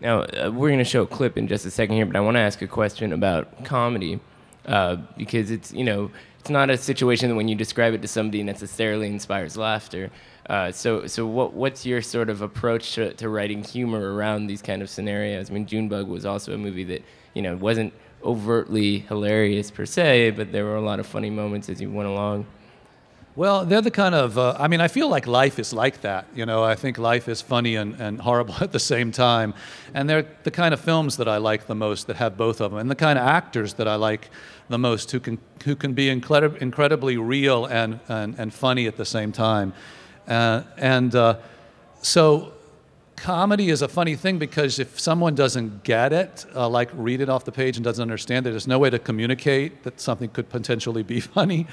Now 0.00 0.20
uh, 0.22 0.50
we're 0.52 0.68
going 0.68 0.78
to 0.78 0.84
show 0.84 1.02
a 1.02 1.06
clip 1.06 1.36
in 1.36 1.48
just 1.48 1.66
a 1.66 1.70
second 1.70 1.96
here, 1.96 2.06
but 2.06 2.16
I 2.16 2.20
want 2.20 2.36
to 2.36 2.40
ask 2.40 2.62
a 2.62 2.66
question 2.66 3.12
about 3.12 3.64
comedy. 3.64 4.20
Uh, 4.68 4.96
because 5.16 5.50
it's 5.50 5.72
you 5.72 5.82
know 5.82 6.10
it's 6.38 6.50
not 6.50 6.70
a 6.70 6.76
situation 6.76 7.28
that 7.28 7.34
when 7.34 7.48
you 7.48 7.54
describe 7.54 7.94
it 7.94 8.02
to 8.02 8.08
somebody 8.08 8.42
necessarily 8.42 9.06
inspires 9.08 9.56
laughter. 9.56 10.10
Uh, 10.48 10.72
so, 10.72 11.06
so 11.06 11.26
what, 11.26 11.52
what's 11.52 11.84
your 11.84 12.00
sort 12.00 12.30
of 12.30 12.40
approach 12.40 12.94
to, 12.94 13.12
to 13.14 13.28
writing 13.28 13.62
humor 13.62 14.14
around 14.14 14.46
these 14.46 14.62
kind 14.62 14.80
of 14.80 14.88
scenarios? 14.88 15.50
I 15.50 15.54
mean, 15.54 15.66
Junebug 15.66 16.08
was 16.08 16.24
also 16.24 16.54
a 16.54 16.58
movie 16.58 16.84
that 16.84 17.02
you 17.34 17.42
know 17.42 17.56
wasn't 17.56 17.92
overtly 18.24 19.00
hilarious 19.00 19.70
per 19.70 19.84
se, 19.84 20.30
but 20.32 20.52
there 20.52 20.64
were 20.64 20.76
a 20.76 20.80
lot 20.80 21.00
of 21.00 21.06
funny 21.06 21.30
moments 21.30 21.68
as 21.68 21.80
you 21.80 21.90
went 21.90 22.08
along. 22.08 22.46
Well, 23.38 23.64
they're 23.64 23.80
the 23.80 23.92
kind 23.92 24.16
of, 24.16 24.36
uh, 24.36 24.56
I 24.58 24.66
mean, 24.66 24.80
I 24.80 24.88
feel 24.88 25.08
like 25.08 25.28
life 25.28 25.60
is 25.60 25.72
like 25.72 26.00
that. 26.00 26.26
You 26.34 26.44
know, 26.44 26.64
I 26.64 26.74
think 26.74 26.98
life 26.98 27.28
is 27.28 27.40
funny 27.40 27.76
and, 27.76 27.94
and 28.00 28.20
horrible 28.20 28.56
at 28.60 28.72
the 28.72 28.80
same 28.80 29.12
time. 29.12 29.54
And 29.94 30.10
they're 30.10 30.26
the 30.42 30.50
kind 30.50 30.74
of 30.74 30.80
films 30.80 31.18
that 31.18 31.28
I 31.28 31.36
like 31.36 31.68
the 31.68 31.74
most 31.76 32.08
that 32.08 32.16
have 32.16 32.36
both 32.36 32.60
of 32.60 32.72
them, 32.72 32.80
and 32.80 32.90
the 32.90 32.96
kind 32.96 33.16
of 33.16 33.24
actors 33.24 33.74
that 33.74 33.86
I 33.86 33.94
like 33.94 34.30
the 34.68 34.76
most 34.76 35.12
who 35.12 35.20
can, 35.20 35.38
who 35.64 35.76
can 35.76 35.92
be 35.92 36.08
incredi- 36.08 36.60
incredibly 36.60 37.16
real 37.16 37.66
and, 37.66 38.00
and, 38.08 38.34
and 38.40 38.52
funny 38.52 38.88
at 38.88 38.96
the 38.96 39.04
same 39.04 39.30
time. 39.30 39.72
Uh, 40.26 40.64
and 40.76 41.14
uh, 41.14 41.36
so 42.02 42.52
comedy 43.14 43.70
is 43.70 43.82
a 43.82 43.88
funny 43.88 44.16
thing 44.16 44.40
because 44.40 44.80
if 44.80 44.98
someone 44.98 45.36
doesn't 45.36 45.84
get 45.84 46.12
it, 46.12 46.44
uh, 46.56 46.68
like 46.68 46.90
read 46.92 47.20
it 47.20 47.28
off 47.28 47.44
the 47.44 47.52
page 47.52 47.76
and 47.76 47.84
doesn't 47.84 48.02
understand 48.02 48.48
it, 48.48 48.50
there's 48.50 48.66
no 48.66 48.80
way 48.80 48.90
to 48.90 48.98
communicate 48.98 49.84
that 49.84 50.00
something 50.00 50.28
could 50.30 50.48
potentially 50.48 51.04
be 51.04 51.20
funny. 51.36 51.68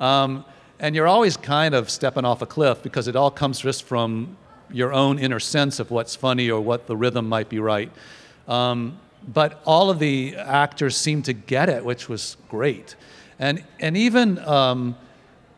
Um, 0.00 0.44
and 0.78 0.94
you're 0.94 1.06
always 1.06 1.36
kind 1.36 1.74
of 1.74 1.90
stepping 1.90 2.24
off 2.24 2.42
a 2.42 2.46
cliff 2.46 2.82
because 2.82 3.08
it 3.08 3.16
all 3.16 3.30
comes 3.30 3.60
just 3.60 3.84
from 3.84 4.36
your 4.70 4.92
own 4.92 5.18
inner 5.18 5.40
sense 5.40 5.78
of 5.78 5.90
what's 5.90 6.14
funny 6.14 6.50
or 6.50 6.60
what 6.60 6.86
the 6.86 6.96
rhythm 6.96 7.28
might 7.28 7.48
be 7.48 7.58
right. 7.58 7.90
Um, 8.48 8.98
but 9.26 9.60
all 9.64 9.90
of 9.90 9.98
the 9.98 10.36
actors 10.36 10.96
seemed 10.96 11.24
to 11.26 11.32
get 11.32 11.68
it, 11.68 11.84
which 11.84 12.08
was 12.08 12.36
great. 12.48 12.94
And, 13.38 13.64
and 13.80 13.96
even, 13.96 14.38
um, 14.40 14.96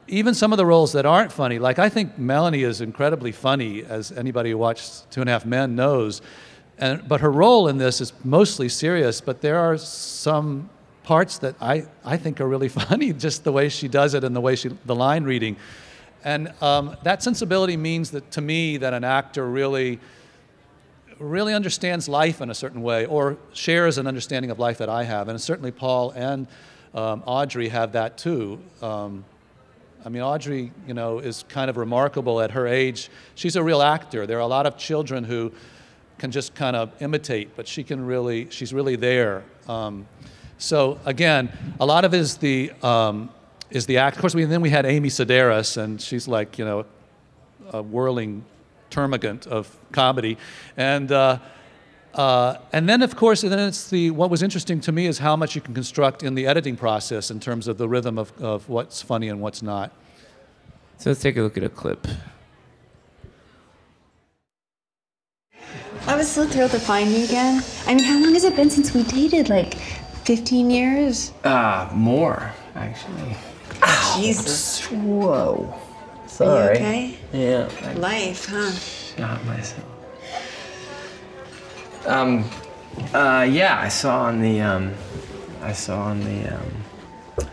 even 0.07 0.35
some 0.35 0.53
of 0.53 0.57
the 0.57 0.67
roles 0.67 0.93
that 0.93 1.05
aren't 1.05 1.33
funny, 1.33 1.59
like 1.59 1.79
I 1.79 1.89
think 1.89 2.19
Melanie 2.19 2.63
is 2.63 2.81
incredibly 2.81 3.33
funny, 3.33 3.85
as 3.85 4.13
anybody 4.13 4.51
who 4.51 4.59
watched 4.59 5.11
Two 5.11 5.21
and 5.21 5.29
a 5.29 5.33
Half 5.33 5.45
Men 5.45 5.75
knows. 5.75 6.23
And, 6.79 7.07
but 7.07 7.21
her 7.21 7.31
role 7.31 7.69
in 7.69 7.79
this 7.79 8.01
is 8.01 8.13
mostly 8.25 8.69
serious, 8.69 9.21
but 9.21 9.41
there 9.41 9.59
are 9.59 9.77
some 9.77 10.71
parts 11.09 11.39
that 11.39 11.55
I, 11.59 11.87
I 12.05 12.19
think 12.19 12.39
are 12.39 12.47
really 12.47 12.69
funny, 12.83 13.15
just 13.15 13.43
the 13.43 13.51
way 13.51 13.71
she 13.71 13.89
does 13.89 14.13
it 14.13 14.25
and 14.25 14.37
the 14.37 14.43
way 14.43 14.57
she, 14.57 14.69
the 14.85 14.95
line 14.95 15.25
reading. 15.25 15.57
And 16.23 16.53
um, 16.61 16.99
that 17.03 17.23
sensibility 17.23 17.79
means 17.79 18.11
that 18.11 18.31
to 18.33 18.43
me 18.43 18.77
that 18.77 18.93
an 18.93 19.05
actor 19.05 19.49
really 19.49 20.01
really 21.19 21.55
understands 21.55 22.09
life 22.09 22.43
in 22.43 22.51
a 22.51 22.55
certain 22.55 22.83
way 22.83 23.07
or 23.07 23.39
shares 23.55 23.97
an 23.97 24.07
understanding 24.07 24.51
of 24.51 24.59
life 24.59 24.79
that 24.79 24.91
I 24.91 25.03
have. 25.05 25.29
And 25.29 25.41
certainly 25.41 25.73
Paul 25.73 26.11
and 26.11 26.47
um, 26.95 27.23
Audrey 27.27 27.69
have 27.71 27.93
that 27.93 28.19
too. 28.19 28.61
Um, 28.83 29.25
I 30.05 30.11
mean, 30.11 30.23
Audrey, 30.23 30.71
you 30.87 30.95
know, 30.95 31.21
is 31.21 31.45
kind 31.49 31.71
of 31.71 31.77
remarkable 31.79 32.41
at 32.41 32.51
her 32.51 32.67
age. 32.67 33.11
She's 33.35 33.57
a 33.57 33.63
real 33.63 33.81
actor. 33.81 34.27
There 34.27 34.37
are 34.37 34.43
a 34.43 34.47
lot 34.47 34.67
of 34.67 34.77
children 34.77 35.25
who 35.25 35.53
can 36.19 36.31
just 36.31 36.55
kind 36.55 36.77
of 36.77 36.93
imitate, 37.01 37.57
but 37.57 37.67
she 37.67 37.83
can 37.83 38.05
really, 38.05 38.49
she's 38.51 38.75
really 38.75 38.95
there. 38.95 39.43
Um, 39.67 40.07
so 40.59 40.99
again, 41.05 41.51
a 41.81 41.87
lot 41.87 42.05
of 42.05 42.13
it 42.13 42.21
is 42.21 42.37
the, 42.37 42.73
um, 42.83 43.31
is 43.71 43.87
the 43.87 43.99
act. 43.99 44.17
Of 44.17 44.21
course, 44.21 44.35
we, 44.35 44.45
then 44.45 44.61
we 44.61 44.71
had 44.71 44.85
Amy 44.87 45.09
Sedaris, 45.09 45.77
and 45.77 46.01
she's 46.01 46.29
like, 46.29 46.59
you 46.59 46.65
know, 46.65 46.85
a 47.73 47.83
whirling 47.83 48.45
termagant 48.91 49.47
of 49.47 49.75
comedy. 49.93 50.37
And, 50.77 51.13
uh, 51.13 51.39
uh, 52.15 52.57
and 52.73 52.89
then, 52.89 53.03
of 53.03 53.15
course, 53.15 53.43
and 53.43 53.53
then 53.53 53.69
it's 53.69 53.91
the, 53.91 54.11
what 54.11 54.31
was 54.31 54.43
interesting 54.43 54.81
to 54.81 54.93
me 54.93 55.07
is 55.07 55.19
how 55.19 55.37
much 55.37 55.55
you 55.55 55.61
can 55.61 55.75
construct 55.75 56.23
in 56.23 56.35
the 56.35 56.47
editing 56.47 56.77
process 56.77 57.31
in 57.31 57.39
terms 57.39 57.69
of 57.69 57.79
the 57.79 57.89
rhythm 57.89 58.19
of, 58.19 58.33
of 58.41 58.69
what's 58.69 59.03
funny 59.03 59.29
and 59.29 59.41
what's 59.41 59.63
not. 59.63 59.93
So 60.99 61.11
let's 61.11 61.21
take 61.21 61.37
a 61.37 61.43
look 61.43 61.57
at 61.57 61.63
a 61.63 61.69
clip. 61.69 62.09
I 66.07 66.17
was 66.17 66.27
so 66.27 66.47
thrilled 66.47 66.71
to 66.71 66.81
find 66.81 67.11
you 67.11 67.25
again. 67.25 67.63
I 67.87 67.95
mean, 67.95 68.05
how 68.05 68.19
long 68.19 68.33
has 68.33 68.45
it 68.45 68.57
been 68.57 68.71
since 68.71 68.95
we 68.95 69.03
dated? 69.03 69.51
Like 69.51 69.77
15 70.29 70.69
years? 70.69 71.33
Uh, 71.43 71.89
more, 71.95 72.53
actually. 72.75 73.35
Jesus. 74.15 74.85
Whoa. 74.91 75.73
Are 75.73 76.29
Sorry. 76.29 76.65
you 76.67 76.85
okay? 76.85 77.15
Yeah. 77.33 77.71
I 77.83 77.93
Life, 77.95 78.45
huh? 78.45 78.71
shot 78.71 79.43
myself. 79.47 79.87
Um, 82.05 82.45
uh, 83.15 83.47
yeah, 83.49 83.81
I 83.81 83.89
saw 83.89 84.25
on 84.25 84.43
the, 84.43 84.61
um, 84.61 84.93
I 85.63 85.73
saw 85.73 85.99
on 85.99 86.21
the, 86.21 86.55
um, 86.55 87.49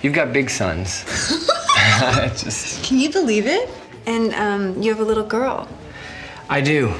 you've 0.00 0.14
got 0.14 0.32
big 0.32 0.48
sons. 0.48 1.04
Just, 2.38 2.84
Can 2.84 3.00
you 3.00 3.12
believe 3.12 3.46
it? 3.46 3.68
And 4.06 4.32
um, 4.32 4.82
you 4.82 4.88
have 4.88 5.00
a 5.00 5.04
little 5.04 5.26
girl. 5.26 5.68
I 6.48 6.62
do. 6.62 6.94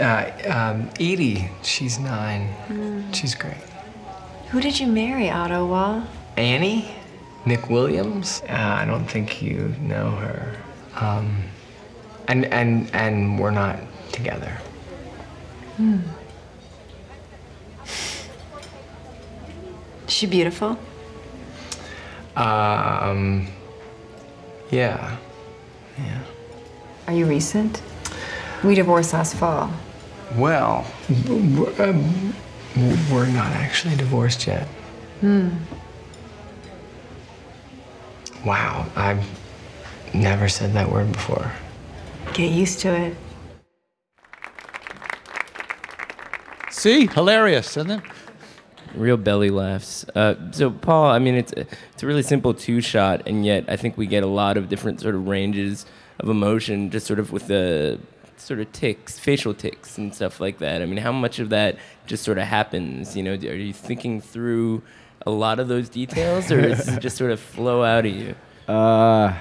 Uh, 0.00 0.30
um, 0.48 0.88
Edie, 0.98 1.50
she's 1.62 1.98
nine. 1.98 2.54
She's 3.12 3.34
great. 3.34 3.58
Who 4.50 4.60
did 4.60 4.78
you 4.78 4.86
marry, 4.86 5.30
Otto 5.30 5.66
Wall? 5.66 6.04
Annie, 6.36 6.88
Nick 7.44 7.68
Williams. 7.70 8.42
Uh, 8.48 8.52
I 8.52 8.84
don't 8.84 9.06
think 9.06 9.42
you 9.42 9.74
know 9.80 10.10
her. 10.10 10.56
Um, 10.96 11.42
and 12.28 12.44
and 12.46 12.90
and 12.94 13.38
we're 13.38 13.50
not 13.50 13.78
together. 14.12 14.56
Is 20.06 20.12
she 20.14 20.26
beautiful? 20.26 20.78
Um, 22.36 23.46
yeah, 24.70 25.16
yeah. 25.98 26.18
Are 27.06 27.12
you 27.14 27.26
recent? 27.26 27.80
We 28.62 28.74
divorced 28.74 29.12
last 29.12 29.36
fall. 29.36 29.70
Well, 30.34 30.84
w- 31.24 31.56
w- 31.56 31.82
um, 31.82 32.02
w- 32.02 32.32
we're 33.10 33.26
not 33.26 33.52
actually 33.52 33.96
divorced 33.96 34.46
yet. 34.46 34.66
Hmm. 35.20 35.48
Wow, 38.44 38.86
I've 38.94 39.24
never 40.14 40.48
said 40.48 40.72
that 40.74 40.90
word 40.90 41.10
before. 41.12 41.50
Get 42.34 42.52
used 42.52 42.80
to 42.80 42.94
it. 42.94 43.16
See? 46.70 47.06
Hilarious, 47.06 47.76
isn't 47.76 47.90
it? 47.90 48.02
Real 48.94 49.16
belly 49.16 49.50
laughs. 49.50 50.04
Uh, 50.14 50.34
so, 50.52 50.70
Paul, 50.70 51.10
I 51.10 51.18
mean, 51.18 51.34
it's 51.34 51.52
a, 51.52 51.66
it's 51.92 52.02
a 52.02 52.06
really 52.06 52.22
simple 52.22 52.54
two 52.54 52.80
shot, 52.80 53.26
and 53.26 53.44
yet 53.44 53.64
I 53.68 53.76
think 53.76 53.96
we 53.96 54.06
get 54.06 54.22
a 54.22 54.28
lot 54.28 54.56
of 54.56 54.68
different 54.68 55.00
sort 55.00 55.14
of 55.14 55.26
ranges 55.26 55.86
of 56.20 56.28
emotion, 56.28 56.90
just 56.90 57.06
sort 57.06 57.18
of 57.18 57.32
with 57.32 57.46
the 57.46 57.98
sort 58.40 58.60
of 58.60 58.70
ticks, 58.72 59.18
facial 59.18 59.54
ticks, 59.54 59.98
and 59.98 60.14
stuff 60.14 60.40
like 60.40 60.58
that. 60.58 60.82
I 60.82 60.86
mean, 60.86 60.98
how 60.98 61.12
much 61.12 61.38
of 61.38 61.50
that 61.50 61.76
just 62.06 62.24
sort 62.24 62.38
of 62.38 62.44
happens? 62.44 63.16
You 63.16 63.22
know, 63.22 63.32
are 63.32 63.54
you 63.54 63.72
thinking 63.72 64.20
through 64.20 64.82
a 65.26 65.30
lot 65.30 65.58
of 65.58 65.68
those 65.68 65.88
details, 65.88 66.50
or 66.50 66.62
does 66.62 66.88
it 66.88 67.00
just 67.00 67.16
sort 67.16 67.30
of 67.30 67.40
flow 67.40 67.82
out 67.82 68.06
of 68.06 68.14
you? 68.14 68.34
Uh, 68.66 69.32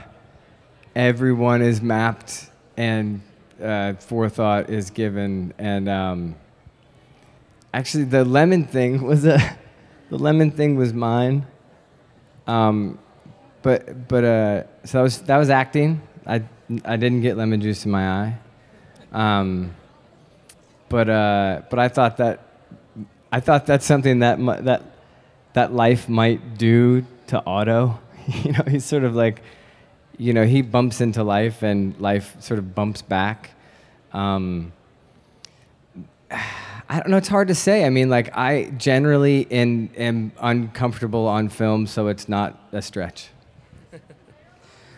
everyone 0.95 1.63
is 1.63 1.81
mapped 1.81 2.51
and 2.77 3.21
uh, 3.59 3.93
forethought 3.93 4.69
is 4.69 4.91
given. 4.91 5.51
And 5.57 5.89
um, 5.89 6.35
actually, 7.73 8.03
the 8.03 8.23
lemon 8.23 8.65
thing 8.65 9.01
was 9.07 9.25
a 9.25 9.57
the 10.09 10.17
lemon 10.17 10.51
thing 10.51 10.75
was 10.75 10.93
mine. 10.93 11.47
Um, 12.47 12.99
but 13.61 14.07
but 14.07 14.23
uh, 14.23 14.63
so 14.85 14.99
that 14.99 15.03
was 15.03 15.21
that 15.23 15.37
was 15.37 15.49
acting. 15.49 16.01
I 16.25 16.43
I 16.83 16.97
didn't 16.97 17.21
get 17.21 17.37
lemon 17.37 17.61
juice 17.61 17.85
in 17.85 17.91
my 17.91 18.07
eye. 18.07 18.39
Um, 19.15 19.73
but 20.89 21.09
uh, 21.09 21.61
but 21.69 21.79
I 21.79 21.87
thought 21.87 22.17
that 22.17 22.41
I 23.31 23.39
thought 23.39 23.65
that's 23.65 23.85
something 23.85 24.19
that 24.19 24.37
that 24.65 24.83
that 25.53 25.73
life 25.73 26.09
might 26.09 26.57
do 26.57 27.05
to 27.27 27.41
Otto. 27.45 27.99
you 28.43 28.51
know, 28.51 28.63
he's 28.67 28.85
sort 28.85 29.03
of 29.03 29.15
like, 29.15 29.41
you 30.17 30.33
know, 30.33 30.45
he 30.45 30.61
bumps 30.61 30.99
into 30.99 31.23
life 31.23 31.63
and 31.63 31.99
life 31.99 32.35
sort 32.41 32.59
of 32.59 32.75
bumps 32.75 33.01
back. 33.01 33.51
Um, 34.11 34.73
I 36.87 36.99
don't 36.99 37.09
know. 37.09 37.17
It's 37.17 37.29
hard 37.29 37.47
to 37.47 37.55
say. 37.55 37.83
I 37.83 37.89
mean, 37.89 38.09
like 38.09 38.35
I 38.37 38.65
generally 38.77 39.47
in, 39.49 39.89
am 39.97 40.33
uncomfortable 40.39 41.25
on 41.27 41.49
film, 41.49 41.87
so 41.87 42.09
it's 42.09 42.29
not 42.29 42.59
a 42.71 42.81
stretch. 42.81 43.29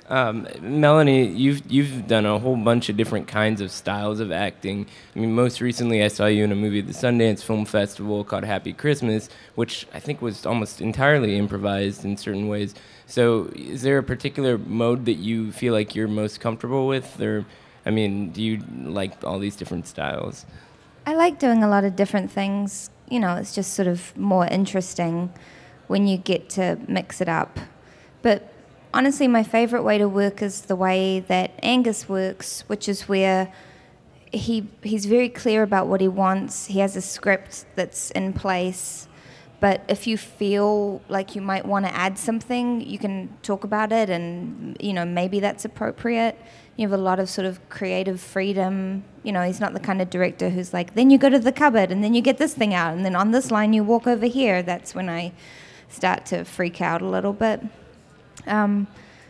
Um, 0.10 0.48
Melanie, 0.62 1.28
you've 1.28 1.70
you've 1.70 2.08
done 2.08 2.26
a 2.26 2.40
whole 2.40 2.56
bunch 2.56 2.88
of 2.88 2.96
different 2.96 3.28
kinds 3.28 3.60
of 3.60 3.72
styles 3.72 4.22
of 4.22 4.32
acting. 4.32 4.88
I 5.16 5.20
mean, 5.20 5.34
most 5.34 5.60
recently 5.60 6.02
I 6.02 6.08
saw 6.08 6.28
you 6.28 6.46
in 6.46 6.52
a 6.52 6.56
movie 6.56 6.80
at 6.80 6.88
the 6.88 6.94
Sundance 6.94 7.44
Film 7.44 7.66
Festival 7.66 8.24
called 8.24 8.46
Happy 8.46 8.72
Christmas, 8.72 9.28
which 9.56 9.86
I 9.94 10.00
think 10.00 10.22
was 10.22 10.46
almost 10.46 10.80
entirely 10.80 11.38
improvised 11.38 12.06
in 12.06 12.16
certain 12.16 12.48
ways. 12.48 12.74
So, 13.06 13.52
is 13.54 13.82
there 13.82 13.98
a 13.98 14.04
particular 14.04 14.58
mode 14.58 15.06
that 15.06 15.16
you 15.16 15.52
feel 15.52 15.74
like 15.74 15.94
you're 15.94 16.08
most 16.08 16.40
comfortable 16.40 16.88
with, 16.88 17.20
or, 17.22 17.46
I 17.86 17.92
mean, 17.92 18.32
do 18.32 18.42
you 18.42 18.64
like 18.86 19.24
all 19.26 19.40
these 19.40 19.58
different 19.58 19.88
styles? 19.88 20.46
I 21.06 21.16
like 21.16 21.38
doing 21.38 21.64
a 21.64 21.68
lot 21.68 21.84
of 21.84 21.98
different 21.98 22.32
things. 22.32 22.90
You 23.10 23.20
know, 23.20 23.36
it's 23.36 23.56
just 23.56 23.74
sort 23.74 23.88
of 23.90 24.16
more 24.18 24.46
interesting 24.46 25.34
when 25.88 26.08
you 26.08 26.18
get 26.18 26.50
to 26.52 26.78
mix 26.88 27.20
it 27.20 27.30
up. 27.30 27.60
But 28.22 28.54
honestly, 28.94 29.28
my 29.28 29.44
favorite 29.44 29.84
way 29.84 29.98
to 29.98 30.08
work 30.08 30.42
is 30.42 30.62
the 30.62 30.76
way 30.76 31.20
that 31.22 31.52
Angus 31.62 32.08
works, 32.08 32.64
which 32.68 32.88
is 32.90 33.08
where 33.08 33.52
he 34.32 34.68
he's 34.84 35.06
very 35.06 35.30
clear 35.30 35.64
about 35.64 35.88
what 35.88 36.02
he 36.02 36.08
wants. 36.08 36.66
He 36.68 36.80
has 36.80 36.96
a 36.96 37.02
script 37.02 37.66
that's 37.76 38.12
in 38.12 38.34
place. 38.34 39.08
But 39.60 39.82
if 39.88 40.06
you 40.06 40.18
feel 40.18 41.02
like 41.10 41.36
you 41.36 41.42
might 41.42 41.66
want 41.66 41.86
to 41.86 41.96
add 41.96 42.20
something, 42.20 42.82
you 42.82 43.00
can 43.00 43.36
talk 43.42 43.64
about 43.64 43.92
it, 43.92 44.10
and 44.10 44.78
you 44.80 44.94
know 44.94 45.06
maybe 45.06 45.40
that's 45.40 45.66
appropriate. 45.66 46.38
You 46.76 46.88
have 46.88 47.00
a 47.00 47.02
lot 47.02 47.20
of 47.20 47.28
sort 47.28 47.48
of 47.48 47.68
creative 47.70 48.22
freedom. 48.22 49.04
You 49.24 49.32
know, 49.32 49.42
he's 49.42 49.60
not 49.60 49.74
the 49.74 49.80
kind 49.80 50.00
of 50.00 50.12
director 50.12 50.50
who's 50.50 50.74
like, 50.74 50.94
then 50.94 51.10
you 51.10 51.18
go 51.18 51.30
to 51.30 51.40
the 51.40 51.52
cupboard, 51.52 51.92
and 51.92 52.04
then 52.04 52.14
you 52.14 52.22
get 52.22 52.38
this 52.38 52.54
thing 52.54 52.74
out, 52.74 52.94
and 52.96 53.04
then 53.04 53.16
on 53.16 53.32
this 53.32 53.50
line 53.50 53.74
you 53.74 53.84
walk 53.84 54.06
over 54.06 54.28
here. 54.28 54.62
That's 54.62 54.94
when 54.94 55.10
I 55.10 55.34
start 55.90 56.28
to 56.28 56.44
freak 56.46 56.80
out 56.80 57.02
a 57.02 57.08
little 57.08 57.34
bit. 57.34 57.62
Um, 58.48 58.88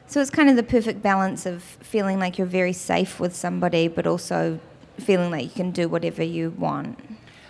so 0.08 0.22
it's 0.22 0.30
kind 0.30 0.50
of 0.50 0.56
the 0.56 0.64
perfect 0.64 1.02
balance 1.02 1.46
of 1.46 1.62
feeling 1.64 2.18
like 2.20 2.38
you're 2.38 2.48
very 2.48 2.74
safe 2.74 3.20
with 3.20 3.36
somebody, 3.36 3.88
but 3.90 4.08
also 4.08 4.60
feeling 4.98 5.32
like 5.32 5.44
you 5.44 5.50
can 5.50 5.72
do 5.72 5.90
whatever 5.90 6.24
you 6.24 6.52
want. 6.52 6.98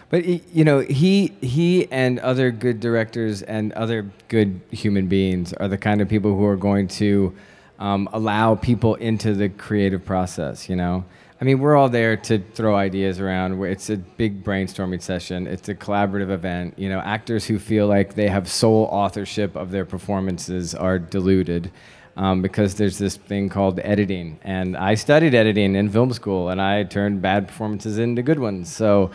but 0.09 0.25
you 0.25 0.63
know, 0.63 0.79
he 0.79 1.33
he 1.41 1.87
and 1.91 2.19
other 2.19 2.49
good 2.51 2.79
directors 2.79 3.41
and 3.43 3.73
other 3.73 4.09
good 4.27 4.59
human 4.71 5.07
beings 5.07 5.53
are 5.53 5.67
the 5.67 5.77
kind 5.77 6.01
of 6.01 6.09
people 6.09 6.35
who 6.35 6.45
are 6.45 6.55
going 6.55 6.87
to 6.87 7.35
um, 7.79 8.09
allow 8.11 8.55
people 8.55 8.95
into 8.95 9.33
the 9.33 9.49
creative 9.49 10.03
process. 10.03 10.67
You 10.69 10.77
know, 10.77 11.05
I 11.39 11.43
mean, 11.43 11.59
we're 11.59 11.75
all 11.75 11.89
there 11.89 12.17
to 12.17 12.39
throw 12.39 12.75
ideas 12.75 13.19
around. 13.19 13.63
It's 13.63 13.89
a 13.89 13.97
big 13.97 14.43
brainstorming 14.43 15.01
session. 15.01 15.45
It's 15.45 15.69
a 15.69 15.75
collaborative 15.75 16.31
event. 16.31 16.79
You 16.79 16.89
know, 16.89 16.99
actors 16.99 17.45
who 17.45 17.59
feel 17.59 17.87
like 17.87 18.15
they 18.15 18.27
have 18.27 18.49
sole 18.49 18.85
authorship 18.91 19.55
of 19.55 19.69
their 19.69 19.85
performances 19.85 20.73
are 20.73 20.97
deluded. 20.97 21.71
Um, 22.15 22.41
because 22.41 22.73
there's 22.73 22.97
this 22.97 23.15
thing 23.15 23.47
called 23.47 23.79
editing, 23.83 24.39
and 24.41 24.75
I 24.75 24.95
studied 24.95 25.35
editing 25.35 25.75
in 25.75 25.87
film 25.87 26.11
school, 26.13 26.49
and 26.49 26.59
I 26.59 26.81
turned 26.81 27.21
bad 27.21 27.47
performances 27.47 27.99
into 27.99 28.23
good 28.23 28.39
ones. 28.39 28.75
So, 28.75 29.11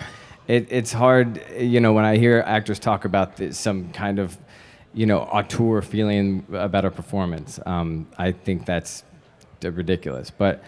it, 0.47 0.69
it's 0.71 0.93
hard, 0.93 1.43
you 1.59 1.81
know, 1.81 1.93
when 1.93 2.05
I 2.05 2.17
hear 2.17 2.45
actors 2.47 2.79
talk 2.79 3.05
about 3.05 3.37
this, 3.37 3.59
some 3.59 3.91
kind 3.93 4.19
of, 4.19 4.37
you 4.95 5.07
know, 5.07 5.21
auteur 5.21 5.83
feeling 5.83 6.45
about 6.53 6.85
a 6.85 6.91
performance. 6.91 7.59
Um, 7.65 8.09
I 8.19 8.33
think 8.33 8.67
that's 8.67 9.05
ridiculous. 9.63 10.31
But 10.31 10.63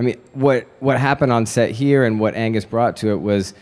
I 0.00 0.02
mean, 0.02 0.18
what 0.32 0.66
what 0.78 0.98
happened 0.98 1.30
on 1.30 1.44
set 1.44 1.72
here 1.72 2.06
and 2.06 2.18
what 2.18 2.34
Angus 2.34 2.64
brought 2.64 2.96
to 2.98 3.10
it 3.10 3.20
was, 3.20 3.52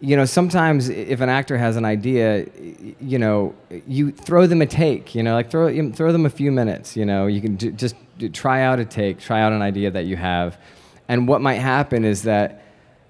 you 0.00 0.18
know, 0.18 0.26
sometimes 0.26 0.90
if 0.90 1.22
an 1.22 1.30
actor 1.30 1.56
has 1.56 1.76
an 1.76 1.86
idea, 1.86 2.46
you 3.00 3.18
know, 3.18 3.54
you 3.88 4.10
throw 4.12 4.46
them 4.46 4.60
a 4.60 4.66
take. 4.66 5.14
You 5.14 5.22
know, 5.22 5.32
like 5.32 5.50
throw 5.50 5.90
throw 5.92 6.12
them 6.12 6.26
a 6.26 6.30
few 6.30 6.52
minutes. 6.52 6.94
You 6.94 7.06
know, 7.06 7.26
you 7.26 7.40
can 7.40 7.56
d- 7.56 7.70
just 7.70 7.94
try 8.34 8.60
out 8.60 8.80
a 8.80 8.84
take, 8.84 9.18
try 9.18 9.40
out 9.40 9.54
an 9.54 9.62
idea 9.62 9.90
that 9.90 10.04
you 10.04 10.16
have, 10.16 10.58
and 11.08 11.26
what 11.26 11.40
might 11.40 11.60
happen 11.60 12.04
is 12.04 12.24
that, 12.24 12.62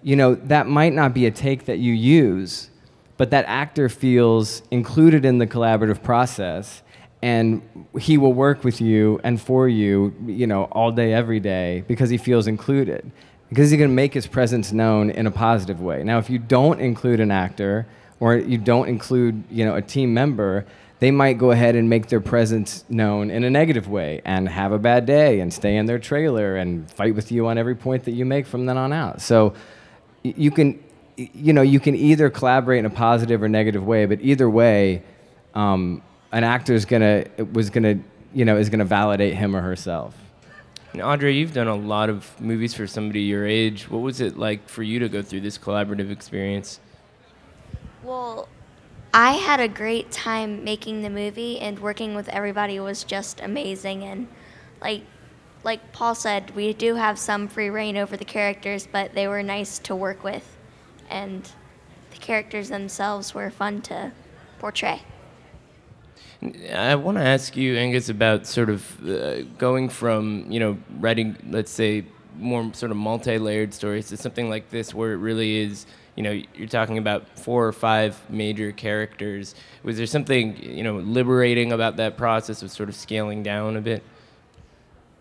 you 0.04 0.14
know, 0.14 0.36
that 0.36 0.68
might 0.68 0.92
not 0.92 1.12
be 1.12 1.26
a 1.26 1.32
take 1.32 1.64
that 1.64 1.78
you 1.78 1.92
use, 1.92 2.70
but 3.16 3.30
that 3.30 3.44
actor 3.46 3.88
feels 3.88 4.62
included 4.70 5.24
in 5.24 5.38
the 5.38 5.48
collaborative 5.48 6.00
process 6.00 6.82
and 7.22 7.62
he 7.98 8.18
will 8.18 8.32
work 8.32 8.64
with 8.64 8.80
you 8.80 9.20
and 9.22 9.40
for 9.40 9.68
you, 9.68 10.14
you 10.26 10.46
know, 10.46 10.64
all 10.64 10.90
day, 10.90 11.14
every 11.14 11.38
day 11.38 11.84
because 11.86 12.10
he 12.10 12.18
feels 12.18 12.48
included. 12.48 13.10
Because 13.48 13.70
he 13.70 13.76
can 13.76 13.94
make 13.94 14.14
his 14.14 14.26
presence 14.26 14.72
known 14.72 15.10
in 15.10 15.26
a 15.26 15.30
positive 15.30 15.80
way. 15.80 16.02
Now, 16.02 16.18
if 16.18 16.28
you 16.28 16.38
don't 16.38 16.80
include 16.80 17.20
an 17.20 17.30
actor 17.30 17.86
or 18.18 18.36
you 18.36 18.58
don't 18.58 18.88
include, 18.88 19.44
you 19.50 19.64
know, 19.64 19.76
a 19.76 19.82
team 19.82 20.12
member, 20.14 20.66
they 20.98 21.10
might 21.10 21.36
go 21.36 21.50
ahead 21.50 21.76
and 21.76 21.88
make 21.88 22.08
their 22.08 22.20
presence 22.20 22.84
known 22.88 23.30
in 23.30 23.44
a 23.44 23.50
negative 23.50 23.88
way 23.88 24.22
and 24.24 24.48
have 24.48 24.72
a 24.72 24.78
bad 24.78 25.04
day 25.06 25.40
and 25.40 25.52
stay 25.52 25.76
in 25.76 25.86
their 25.86 25.98
trailer 25.98 26.56
and 26.56 26.90
fight 26.90 27.14
with 27.14 27.30
you 27.30 27.46
on 27.46 27.58
every 27.58 27.74
point 27.74 28.04
that 28.04 28.12
you 28.12 28.24
make 28.24 28.46
from 28.46 28.66
then 28.66 28.78
on 28.78 28.92
out. 28.92 29.20
So 29.20 29.54
you 30.22 30.50
can, 30.50 30.82
you 31.16 31.52
know, 31.52 31.62
you 31.62 31.78
can 31.78 31.94
either 31.94 32.30
collaborate 32.30 32.78
in 32.78 32.86
a 32.86 32.90
positive 32.90 33.42
or 33.42 33.48
negative 33.48 33.84
way, 33.84 34.06
but 34.06 34.20
either 34.22 34.48
way, 34.48 35.02
um, 35.54 36.02
an 36.32 36.44
actor 36.44 36.74
is 36.74 36.84
gonna 36.84 37.24
was 37.52 37.70
gonna 37.70 37.98
you 38.34 38.44
know 38.44 38.56
is 38.56 38.70
gonna 38.70 38.84
validate 38.84 39.34
him 39.34 39.54
or 39.54 39.60
herself. 39.60 40.16
And 40.92 41.00
Audrey, 41.00 41.36
you've 41.36 41.54
done 41.54 41.68
a 41.68 41.74
lot 41.74 42.10
of 42.10 42.38
movies 42.40 42.74
for 42.74 42.86
somebody 42.86 43.22
your 43.22 43.46
age. 43.46 43.88
What 43.88 44.02
was 44.02 44.20
it 44.20 44.36
like 44.36 44.68
for 44.68 44.82
you 44.82 44.98
to 44.98 45.08
go 45.08 45.22
through 45.22 45.40
this 45.40 45.56
collaborative 45.56 46.10
experience? 46.10 46.80
Well, 48.02 48.48
I 49.14 49.32
had 49.32 49.60
a 49.60 49.68
great 49.68 50.10
time 50.10 50.64
making 50.64 51.02
the 51.02 51.10
movie, 51.10 51.60
and 51.60 51.78
working 51.78 52.14
with 52.14 52.28
everybody 52.28 52.80
was 52.80 53.04
just 53.04 53.40
amazing. 53.40 54.04
And 54.04 54.28
like, 54.82 55.02
like 55.64 55.92
Paul 55.92 56.14
said, 56.14 56.54
we 56.54 56.72
do 56.72 56.94
have 56.96 57.18
some 57.18 57.48
free 57.48 57.70
reign 57.70 57.96
over 57.96 58.16
the 58.16 58.24
characters, 58.24 58.86
but 58.90 59.14
they 59.14 59.28
were 59.28 59.42
nice 59.42 59.78
to 59.80 59.94
work 59.94 60.24
with, 60.24 60.56
and 61.08 61.50
the 62.10 62.18
characters 62.18 62.68
themselves 62.68 63.34
were 63.34 63.50
fun 63.50 63.80
to 63.82 64.12
portray. 64.58 65.02
I 66.74 66.96
want 66.96 67.18
to 67.18 67.24
ask 67.24 67.56
you, 67.56 67.76
Angus, 67.76 68.08
about 68.08 68.46
sort 68.46 68.68
of 68.68 69.08
uh, 69.08 69.42
going 69.58 69.88
from 69.88 70.46
you 70.48 70.58
know 70.58 70.78
writing, 70.98 71.36
let's 71.50 71.70
say, 71.70 72.04
more 72.36 72.72
sort 72.74 72.90
of 72.90 72.96
multi-layered 72.96 73.72
stories 73.72 74.08
to 74.08 74.16
something 74.16 74.50
like 74.50 74.70
this, 74.70 74.92
where 74.92 75.12
it 75.12 75.18
really 75.18 75.58
is. 75.58 75.86
You 76.16 76.22
know, 76.24 76.42
you're 76.54 76.68
talking 76.68 76.98
about 76.98 77.38
four 77.38 77.66
or 77.66 77.72
five 77.72 78.18
major 78.28 78.70
characters. 78.72 79.54
Was 79.82 79.96
there 79.96 80.06
something 80.06 80.56
you 80.56 80.82
know 80.82 80.96
liberating 80.98 81.72
about 81.72 81.96
that 81.96 82.16
process 82.16 82.62
of 82.62 82.70
sort 82.70 82.88
of 82.88 82.96
scaling 82.96 83.42
down 83.42 83.76
a 83.76 83.80
bit? 83.80 84.02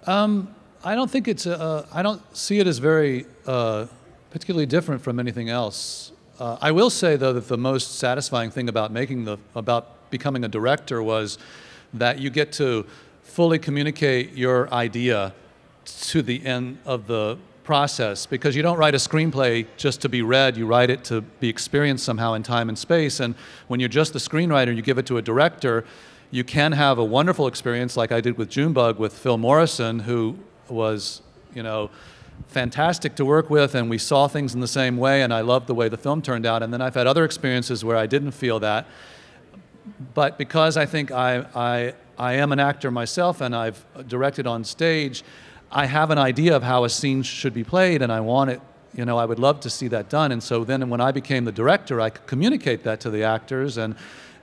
Um, 0.08 0.54
I 0.84 0.95
don't 0.95 1.10
think 1.10 1.28
it's. 1.28 1.45
I 1.45 2.02
don't 2.02 2.22
see 2.36 2.60
it 2.60 2.65
as 2.65 2.80
very 2.80 3.28
uh, 3.45 3.86
particularly 4.32 4.65
different 4.65 5.04
from 5.04 5.19
anything 5.19 5.50
else. 5.50 6.12
Uh, 6.39 6.58
I 6.60 6.72
will 6.72 6.89
say 6.89 7.15
though 7.15 7.34
that 7.34 7.48
the 7.48 7.58
most 7.58 8.00
satisfying 8.00 8.50
thing 8.50 8.67
about 8.67 8.91
making 8.91 9.26
the 9.26 9.38
about 9.54 10.01
becoming 10.12 10.43
a 10.43 10.47
director 10.47 11.02
was 11.02 11.38
that 11.93 12.19
you 12.19 12.30
get 12.30 12.52
to 12.54 12.86
fully 13.24 13.58
communicate 13.58 14.34
your 14.34 14.71
idea 14.74 15.34
to 15.86 16.21
the 16.21 16.45
end 16.45 16.78
of 16.86 17.08
the 17.08 17.38
process 17.63 18.26
because 18.26 18.56
you 18.56 18.62
don't 18.62 18.78
write 18.78 18.93
a 18.95 18.97
screenplay 18.97 19.65
just 19.78 20.02
to 20.02 20.10
be 20.10 20.21
read. 20.21 20.58
You 20.58 20.65
write 20.65 20.89
it 20.89 21.04
to 21.06 21.21
be 21.21 21.47
experienced 21.47 22.04
somehow 22.04 22.34
in 22.34 22.43
time 22.43 22.69
and 22.69 22.78
space. 22.78 23.19
And 23.19 23.36
when 23.67 23.80
you're 23.80 23.89
just 23.89 24.13
the 24.13 24.19
screenwriter 24.19 24.76
you 24.76 24.82
give 24.82 24.97
it 24.97 25.06
to 25.08 25.17
a 25.17 25.21
director 25.21 25.86
you 26.34 26.45
can 26.45 26.71
have 26.71 26.97
a 26.97 27.04
wonderful 27.04 27.45
experience 27.45 27.97
like 27.97 28.12
I 28.12 28.21
did 28.21 28.38
with 28.38 28.50
Junebug 28.50 29.00
with 29.00 29.13
Phil 29.13 29.38
Morrison 29.38 30.00
who 30.00 30.38
was 30.69 31.21
you 31.54 31.62
know 31.62 31.89
fantastic 32.47 33.15
to 33.15 33.26
work 33.26 33.50
with 33.50 33.76
and 33.76 33.89
we 33.89 33.97
saw 33.97 34.28
things 34.28 34.54
in 34.54 34.62
the 34.62 34.67
same 34.67 34.97
way 34.97 35.21
and 35.21 35.34
I 35.34 35.41
loved 35.41 35.67
the 35.67 35.76
way 35.76 35.89
the 35.89 35.97
film 35.97 36.21
turned 36.21 36.45
out. 36.45 36.63
And 36.63 36.74
then 36.74 36.82
I've 36.82 36.95
had 36.95 37.08
other 37.08 37.26
experiences 37.26 37.86
where 37.86 37.97
I 37.97 38.08
didn't 38.08 38.32
feel 38.32 38.60
that 38.62 38.88
but 40.13 40.38
because 40.38 40.78
I 40.78 40.86
think 40.86 41.12
I, 41.12 41.46
I, 41.56 41.94
I 42.17 42.34
am 42.34 42.52
an 42.52 42.60
actor 42.60 42.91
myself 42.91 43.41
and 43.41 43.56
I've 43.56 43.84
directed 44.08 44.48
on 44.48 44.63
stage, 44.63 45.24
I 45.72 45.86
have 45.86 46.12
an 46.12 46.17
idea 46.17 46.56
of 46.56 46.63
how 46.63 46.84
a 46.84 46.89
scene 46.89 47.24
should 47.24 47.54
be 47.54 47.63
played 47.63 48.02
and 48.02 48.12
I 48.12 48.20
want 48.20 48.50
it, 48.52 48.62
you 48.94 49.06
know, 49.06 49.17
I 49.17 49.26
would 49.26 49.39
love 49.39 49.60
to 49.62 49.70
see 49.70 49.88
that 49.88 50.10
done. 50.10 50.32
And 50.32 50.44
so 50.44 50.63
then 50.63 50.89
when 50.89 51.02
I 51.02 51.12
became 51.12 51.46
the 51.46 51.52
director, 51.52 52.02
I 52.02 52.10
could 52.10 52.28
communicate 52.28 52.84
that 52.84 53.00
to 53.02 53.10
the 53.10 53.24
actors 53.24 53.78
and, 53.78 53.96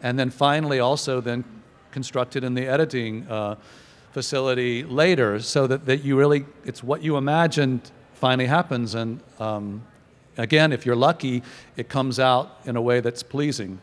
and 0.03 0.19
then 0.19 0.31
finally 0.31 0.81
also 0.81 1.21
then 1.21 1.45
constructed 1.91 2.45
in 2.45 2.55
the 2.55 2.67
editing 2.67 3.27
uh, 3.29 3.57
facility 4.13 4.85
later 4.85 5.39
so 5.41 5.67
that, 5.67 5.87
that 5.87 6.05
you 6.05 6.17
really, 6.17 6.47
it's 6.65 6.83
what 6.83 7.03
you 7.03 7.17
imagined 7.17 7.91
finally 8.15 8.47
happens. 8.47 8.95
And 8.95 9.21
um, 9.39 9.83
again, 10.37 10.73
if 10.73 10.85
you're 10.87 10.97
lucky, 10.97 11.43
it 11.77 11.89
comes 11.89 12.19
out 12.19 12.59
in 12.65 12.77
a 12.77 12.83
way 12.83 13.01
that's 13.01 13.23
pleasing. 13.23 13.81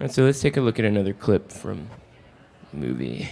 And 0.00 0.10
so 0.10 0.24
let's 0.24 0.40
take 0.40 0.56
a 0.56 0.62
look 0.62 0.78
at 0.78 0.86
another 0.86 1.12
clip 1.12 1.52
from 1.52 1.88
the 2.72 2.78
movie. 2.78 3.28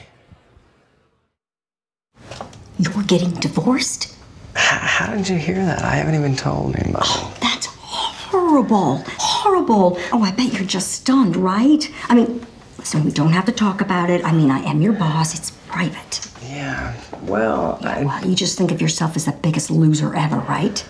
You're 2.78 3.02
getting 3.04 3.31
divorced? 3.33 4.14
How 4.54 5.14
did 5.14 5.28
you 5.28 5.37
hear 5.37 5.57
that? 5.64 5.83
I 5.83 5.94
haven't 5.94 6.14
even 6.14 6.37
told 6.37 6.76
anybody. 6.76 7.07
Oh, 7.09 7.37
that's 7.40 7.66
horrible. 7.66 9.02
Horrible. 9.18 9.98
Oh, 10.12 10.22
I 10.22 10.31
bet 10.33 10.52
you're 10.52 10.64
just 10.64 10.92
stunned, 10.92 11.37
right? 11.37 11.90
I 12.09 12.14
mean, 12.14 12.46
listen, 12.76 13.02
we 13.02 13.12
don't 13.12 13.33
have 13.33 13.46
to 13.46 13.52
talk 13.52 13.81
about 13.81 14.11
it. 14.11 14.22
I 14.24 14.33
mean, 14.33 14.50
I 14.50 14.61
am 14.64 14.83
your 14.83 14.92
boss. 14.92 15.35
It's 15.35 15.50
private. 15.68 16.31
Yeah, 16.42 16.94
well, 17.22 17.78
I, 17.83 18.04
Well, 18.04 18.26
you 18.26 18.35
just 18.35 18.59
think 18.59 18.72
of 18.72 18.81
yourself 18.83 19.16
as 19.16 19.24
the 19.24 19.33
biggest 19.33 19.70
loser 19.70 20.14
ever, 20.14 20.37
right? 20.40 20.85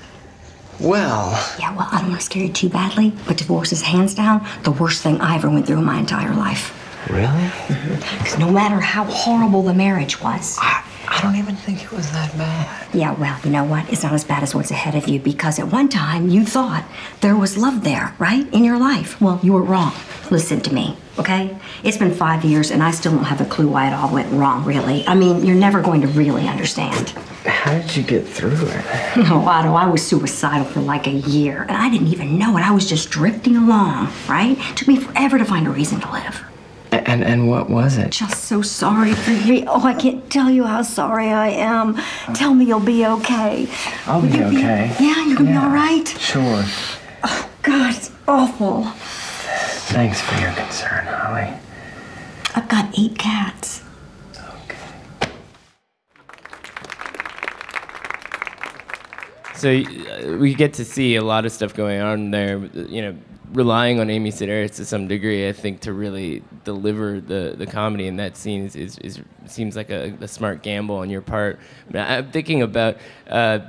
Well, 0.81 1.31
Yeah, 1.59 1.75
well, 1.77 1.89
I 1.91 2.01
don't 2.01 2.09
want 2.11 2.21
to 2.21 2.25
scare 2.27 2.45
you 2.45 2.53
too 2.53 2.69
badly, 2.69 3.13
but 3.27 3.37
divorce 3.37 3.73
is 3.73 3.83
hands 3.83 4.15
down 4.15 4.47
the 4.65 4.71
worst 4.73 5.03
thing 5.03 5.21
I 5.21 5.35
ever 5.37 5.49
went 5.51 5.67
through 5.67 5.79
in 5.79 5.85
my 5.85 5.99
entire 5.99 6.35
life. 6.35 6.75
really? 7.11 7.27
Mm-hmm. 7.27 8.19
Because 8.19 8.39
no 8.39 8.51
matter 8.51 8.81
how 8.81 9.05
horrible 9.05 9.63
the 9.63 9.75
marriage 9.75 10.21
was. 10.21 10.57
I, 10.61 10.85
I 11.11 11.21
don't 11.23 11.37
even 11.37 11.57
think 11.57 11.83
it 11.83 11.91
was 11.91 12.11
that 12.13 12.37
bad. 12.37 12.95
Yeah, 12.95 13.13
well, 13.13 13.39
you 13.43 13.51
know 13.51 13.65
what? 13.65 13.91
It's 13.91 14.03
not 14.03 14.13
as 14.13 14.25
bad 14.25 14.43
as 14.43 14.55
what's 14.55 14.71
ahead 14.71 14.95
of 14.95 15.09
you 15.09 15.19
because 15.19 15.59
at 15.59 15.69
one 15.69 15.89
time 15.89 16.29
you 16.29 16.45
thought 16.45 16.85
there 17.23 17.35
was 17.35 17.57
love 17.57 17.83
there, 17.83 18.15
right? 18.19 18.47
In 18.53 18.63
your 18.63 18.79
life. 18.79 19.19
Well, 19.21 19.41
you 19.43 19.55
were 19.55 19.63
wrong. 19.63 19.95
Listen 20.31 20.61
to 20.61 20.75
me, 20.75 20.99
okay? 21.19 21.57
It's 21.83 21.97
been 21.97 22.13
five 22.13 22.45
years 22.45 22.71
and 22.71 22.83
I 22.83 22.91
still 22.91 23.13
don't 23.13 23.25
have 23.25 23.41
a 23.41 23.47
clue 23.47 23.69
why 23.69 23.89
it 23.89 23.95
all 23.95 24.13
went 24.13 24.31
wrong, 24.33 24.65
really. 24.65 25.07
I 25.07 25.15
mean, 25.15 25.47
you're 25.47 25.57
never 25.57 25.81
going 25.81 26.03
to 26.03 26.09
really 26.09 26.47
understand. 26.47 27.11
How 27.47 27.73
did 27.79 27.97
you 27.97 28.03
get 28.03 28.27
through 28.27 28.53
it? 28.53 29.17
No, 29.17 29.25
oh, 29.43 29.49
Otto, 29.49 29.73
I 29.73 29.87
was 29.87 30.07
suicidal 30.07 30.67
for 30.67 30.81
like 30.81 31.07
a 31.07 31.13
year 31.13 31.63
and 31.63 31.73
I 31.73 31.89
didn't 31.89 32.09
even 32.09 32.39
know 32.39 32.59
it. 32.59 32.61
I 32.61 32.71
was 32.73 32.87
just 32.87 33.09
drifting 33.09 33.57
along, 33.57 34.13
right? 34.29 34.59
It 34.59 34.77
took 34.77 34.89
me 34.89 34.97
forever 34.97 35.39
to 35.39 35.45
find 35.47 35.67
a 35.67 35.71
reason 35.71 36.01
to 36.01 36.13
live. 36.13 36.45
And 36.91 37.23
and 37.25 37.49
what 37.49 37.69
was 37.71 37.99
it? 37.99 38.11
Just 38.13 38.45
so 38.45 38.63
sorry 38.63 39.13
for 39.13 39.33
you. 39.33 39.65
Oh, 39.67 39.83
I 39.85 39.95
can't 39.95 40.31
tell 40.31 40.51
you 40.51 40.65
how 40.65 40.83
sorry 40.83 41.29
I 41.29 41.49
am. 41.49 41.97
Tell 42.35 42.55
me 42.55 42.65
you'll 42.67 42.81
be 42.81 43.05
okay. 43.07 43.69
I'll 44.07 44.21
Will 44.21 44.29
be 44.31 44.39
you 44.39 44.45
okay. 44.45 44.95
yeah, 45.01 45.27
you're 45.27 45.37
gonna 45.37 45.51
be 45.51 45.57
all 45.57 45.71
right. 45.71 46.07
Sure. 46.19 46.65
Oh 47.25 47.51
God, 47.63 47.95
it's 47.95 48.11
awful. 48.27 48.85
Thanks 49.93 50.21
for 50.21 50.41
your 50.41 50.53
concern, 50.53 51.07
Holly. 51.07 51.53
I've 52.55 52.69
got 52.69 52.99
eight 52.99 53.19
cats. 53.19 53.83
Okay. 54.37 54.77
So 59.55 59.71
uh, 59.71 60.37
we 60.39 60.55
get 60.55 60.75
to 60.75 60.85
see 60.85 61.17
a 61.17 61.23
lot 61.23 61.45
of 61.47 61.53
stuff 61.53 61.75
going 61.75 62.01
on 62.01 62.31
there. 62.31 62.59
You 62.75 63.03
know, 63.03 63.17
relying 63.53 64.01
on 64.01 64.11
Amy 64.11 64.31
Sedaris 64.31 64.77
to 64.77 64.85
some 64.85 65.09
degree, 65.09 65.49
I 65.49 65.53
think, 65.53 65.81
to 65.81 65.93
really 65.93 66.43
deliver 66.65 67.21
the, 67.21 67.55
the 67.57 67.67
comedy 67.67 68.07
in 68.07 68.17
that 68.17 68.37
scene 68.37 68.67
is, 68.67 68.77
is, 68.77 68.99
is 68.99 69.21
seems 69.47 69.77
like 69.77 69.91
a, 69.91 70.17
a, 70.21 70.29
smart 70.29 70.63
gamble 70.63 70.97
on 70.97 71.11
your 71.11 71.23
part. 71.23 71.59
I'm 71.95 72.31
thinking 72.31 72.63
about, 72.63 72.99
uh, 73.29 73.61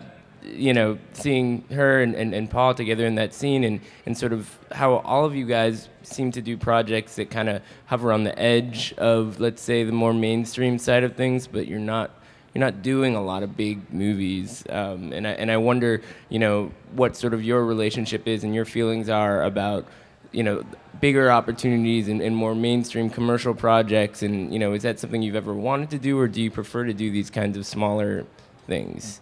you 0.44 0.74
know, 0.74 0.98
seeing 1.13 1.63
her 1.72 2.02
and, 2.02 2.15
and, 2.15 2.34
and 2.34 2.50
Paul 2.50 2.74
together 2.74 3.06
in 3.06 3.15
that 3.15 3.34
scene 3.34 3.63
and, 3.63 3.82
and 4.06 4.18
sort 4.18 4.34
of 4.34 4.58
how 4.72 4.98
all 4.98 5.26
of 5.26 5.36
you 5.36 5.46
guys 5.46 5.89
seem 6.04 6.32
to 6.32 6.42
do 6.42 6.58
projects 6.58 7.15
that 7.15 7.30
kind 7.30 7.50
of 7.50 7.62
hover 7.86 8.12
on 8.12 8.24
the 8.24 8.38
edge 8.38 8.94
of, 8.98 9.39
let's 9.39 9.62
say, 9.62 9.84
the 9.84 9.92
more 9.92 10.13
mainstream 10.13 10.78
side 10.78 11.04
of 11.04 11.15
things, 11.15 11.48
but 11.48 11.68
you're 11.68 11.80
not 11.80 12.12
you're 12.54 12.64
not 12.64 12.82
doing 12.82 13.16
a 13.16 13.22
lot 13.22 13.44
of 13.44 13.56
big 13.56 13.94
movies, 13.94 14.64
um, 14.70 15.14
and 15.14 15.28
I 15.28 15.32
and 15.32 15.52
I 15.52 15.58
wonder, 15.58 16.02
you 16.30 16.40
know, 16.40 16.72
what 16.94 17.16
sort 17.16 17.34
of 17.34 17.44
your 17.44 17.64
relationship 17.66 18.28
is 18.28 18.44
and 18.44 18.56
your 18.56 18.66
feelings 18.66 19.10
are 19.10 19.44
about, 19.44 19.86
you 20.32 20.44
know, 20.44 20.64
bigger 21.00 21.32
opportunities 21.32 22.08
and, 22.08 22.22
and 22.22 22.36
more 22.36 22.56
mainstream 22.56 23.10
commercial 23.10 23.54
projects, 23.54 24.24
and 24.24 24.52
you 24.52 24.60
know, 24.60 24.74
is 24.74 24.84
that 24.84 25.00
something 25.00 25.22
you've 25.22 25.36
ever 25.36 25.54
wanted 25.54 25.90
to 25.92 26.00
do, 26.00 26.20
or 26.20 26.28
do 26.28 26.42
you 26.42 26.52
prefer 26.52 26.86
to 26.86 26.94
do 26.94 27.12
these 27.12 27.30
kinds 27.30 27.58
of 27.58 27.66
smaller 27.66 28.26
things? 28.68 29.22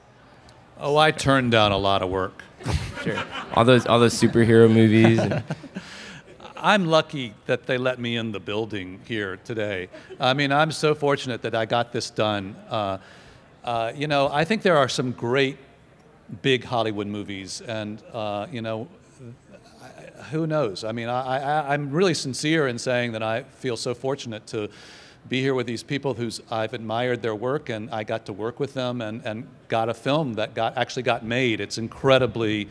Oh, 0.80 0.98
I 0.98 1.12
turned 1.12 1.52
down 1.52 1.72
a 1.72 1.78
lot 1.78 2.02
of 2.02 2.10
work. 2.10 2.44
sure, 3.04 3.22
all 3.56 3.66
those 3.66 3.86
all 3.86 4.00
those 4.00 4.13
superhero 4.13 4.72
movies. 4.72 5.20
And... 5.20 5.44
I'm 6.62 6.86
lucky 6.86 7.34
that 7.46 7.65
they 7.67 7.78
let 7.78 8.00
me 8.00 8.17
in 8.17 8.32
the 8.32 8.39
building 8.39 9.00
here 9.08 9.38
today. 9.38 9.89
I 10.20 10.34
mean, 10.34 10.52
I'm 10.52 10.72
so 10.72 10.96
fortunate 10.96 11.41
that 11.43 11.54
I 11.54 11.65
got 11.65 11.91
this 11.91 12.10
done. 12.10 12.56
Uh, 12.70 12.98
uh, 13.63 13.91
you 13.96 14.08
know, 14.08 14.30
I 14.32 14.43
think 14.43 14.62
there 14.62 14.78
are 14.78 14.89
some 14.89 15.12
great 15.12 15.58
big 16.41 16.63
Hollywood 16.63 17.08
movies, 17.08 17.62
and 17.62 18.02
uh, 18.13 18.48
you 18.52 18.62
know, 18.62 18.88
who 20.32 20.48
knows? 20.48 20.84
I 20.84 20.91
mean, 20.91 21.10
I, 21.10 21.74
I'm 21.74 21.91
really 21.91 22.13
sincere 22.13 22.67
in 22.67 22.80
saying 22.80 23.12
that 23.12 23.24
I 23.24 23.43
feel 23.43 23.78
so 23.78 23.93
fortunate 23.93 24.48
to 24.48 24.70
be 25.30 25.41
here 25.41 25.54
with 25.54 25.67
these 25.67 25.84
people 25.84 26.13
whose 26.13 26.41
I've 26.50 26.74
admired 26.74 27.22
their 27.22 27.36
work, 27.36 27.70
and 27.70 27.89
I 27.91 28.04
got 28.04 28.26
to 28.28 28.34
work 28.34 28.60
with 28.60 28.74
them, 28.74 29.02
and, 29.02 29.24
and 29.26 29.48
got 29.67 29.89
a 29.89 29.93
film 29.93 30.34
that 30.36 30.56
got 30.56 30.78
actually 30.78 31.04
got 31.04 31.24
made. 31.24 31.60
It's 31.60 31.78
incredibly, 31.78 32.70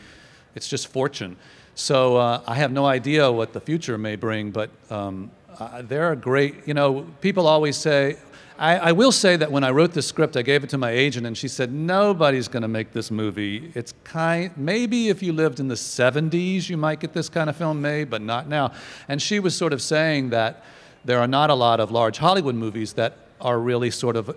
it's 0.54 0.68
just 0.68 0.88
fortune. 0.88 1.36
So 1.78 2.16
uh, 2.16 2.40
I 2.46 2.54
have 2.54 2.72
no 2.72 2.86
idea 2.86 3.30
what 3.30 3.52
the 3.52 3.60
future 3.60 3.98
may 3.98 4.16
bring, 4.16 4.50
but 4.50 4.70
um, 4.88 5.30
uh, 5.58 5.82
they're 5.82 6.12
a 6.12 6.16
great, 6.16 6.66
you 6.66 6.72
know, 6.72 7.02
people 7.20 7.46
always 7.46 7.76
say, 7.76 8.16
I, 8.58 8.78
I, 8.78 8.92
will 8.92 9.12
say 9.12 9.36
that 9.36 9.52
when 9.52 9.62
I 9.62 9.72
wrote 9.72 9.92
this 9.92 10.06
script, 10.06 10.38
I 10.38 10.42
gave 10.42 10.64
it 10.64 10.70
to 10.70 10.78
my 10.78 10.90
agent, 10.90 11.26
and 11.26 11.36
she 11.36 11.48
said, 11.48 11.70
nobody's 11.74 12.48
going 12.48 12.62
to 12.62 12.68
make 12.68 12.94
this 12.94 13.10
movie. 13.10 13.70
It's 13.74 13.92
kind, 14.04 14.52
maybe 14.56 15.10
if 15.10 15.22
you 15.22 15.34
lived 15.34 15.60
in 15.60 15.68
the 15.68 15.74
70s, 15.74 16.70
you 16.70 16.78
might 16.78 16.98
get 16.98 17.12
this 17.12 17.28
kind 17.28 17.50
of 17.50 17.56
film 17.56 17.82
made, 17.82 18.08
but 18.08 18.22
not 18.22 18.48
now. 18.48 18.72
And 19.06 19.20
she 19.20 19.38
was 19.38 19.54
sort 19.54 19.74
of 19.74 19.82
saying 19.82 20.30
that 20.30 20.64
there 21.04 21.18
are 21.18 21.28
not 21.28 21.50
a 21.50 21.54
lot 21.54 21.78
of 21.78 21.90
large 21.90 22.16
Hollywood 22.16 22.54
movies 22.54 22.94
that 22.94 23.18
are 23.38 23.58
really 23.60 23.90
sort 23.90 24.16
of 24.16 24.34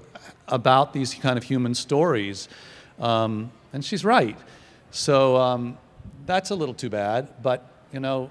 about 0.49 0.91
these 0.91 1.13
kind 1.13 1.37
of 1.37 1.45
human 1.45 1.73
stories. 1.73 2.49
Um, 2.99 3.49
and 3.71 3.85
she's 3.85 4.03
right. 4.03 4.37
So, 4.91 5.37
um, 5.37 5.77
that's 6.29 6.51
a 6.51 6.55
little 6.55 6.75
too 6.75 6.91
bad, 6.91 7.27
but 7.41 7.65
you 7.91 7.99
know, 7.99 8.29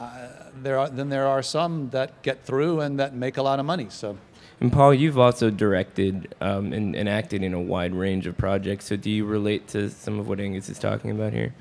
uh, 0.00 0.28
there 0.62 0.78
are, 0.78 0.88
then 0.88 1.10
there 1.10 1.26
are 1.26 1.42
some 1.42 1.90
that 1.90 2.22
get 2.22 2.42
through 2.42 2.80
and 2.80 2.98
that 2.98 3.14
make 3.14 3.36
a 3.36 3.42
lot 3.42 3.60
of 3.60 3.66
money. 3.66 3.86
So. 3.90 4.16
And 4.60 4.72
Paul, 4.72 4.94
you've 4.94 5.18
also 5.18 5.50
directed 5.50 6.34
um, 6.40 6.72
and, 6.72 6.96
and, 6.96 7.08
acted 7.08 7.42
in 7.42 7.52
a 7.52 7.60
wide 7.60 7.94
range 7.94 8.26
of 8.26 8.38
projects. 8.38 8.86
So 8.86 8.96
do 8.96 9.10
you 9.10 9.26
relate 9.26 9.68
to 9.68 9.90
some 9.90 10.18
of 10.18 10.26
what 10.28 10.40
Angus 10.40 10.70
is 10.70 10.78
talking 10.78 11.10
about 11.10 11.34
here? 11.34 11.54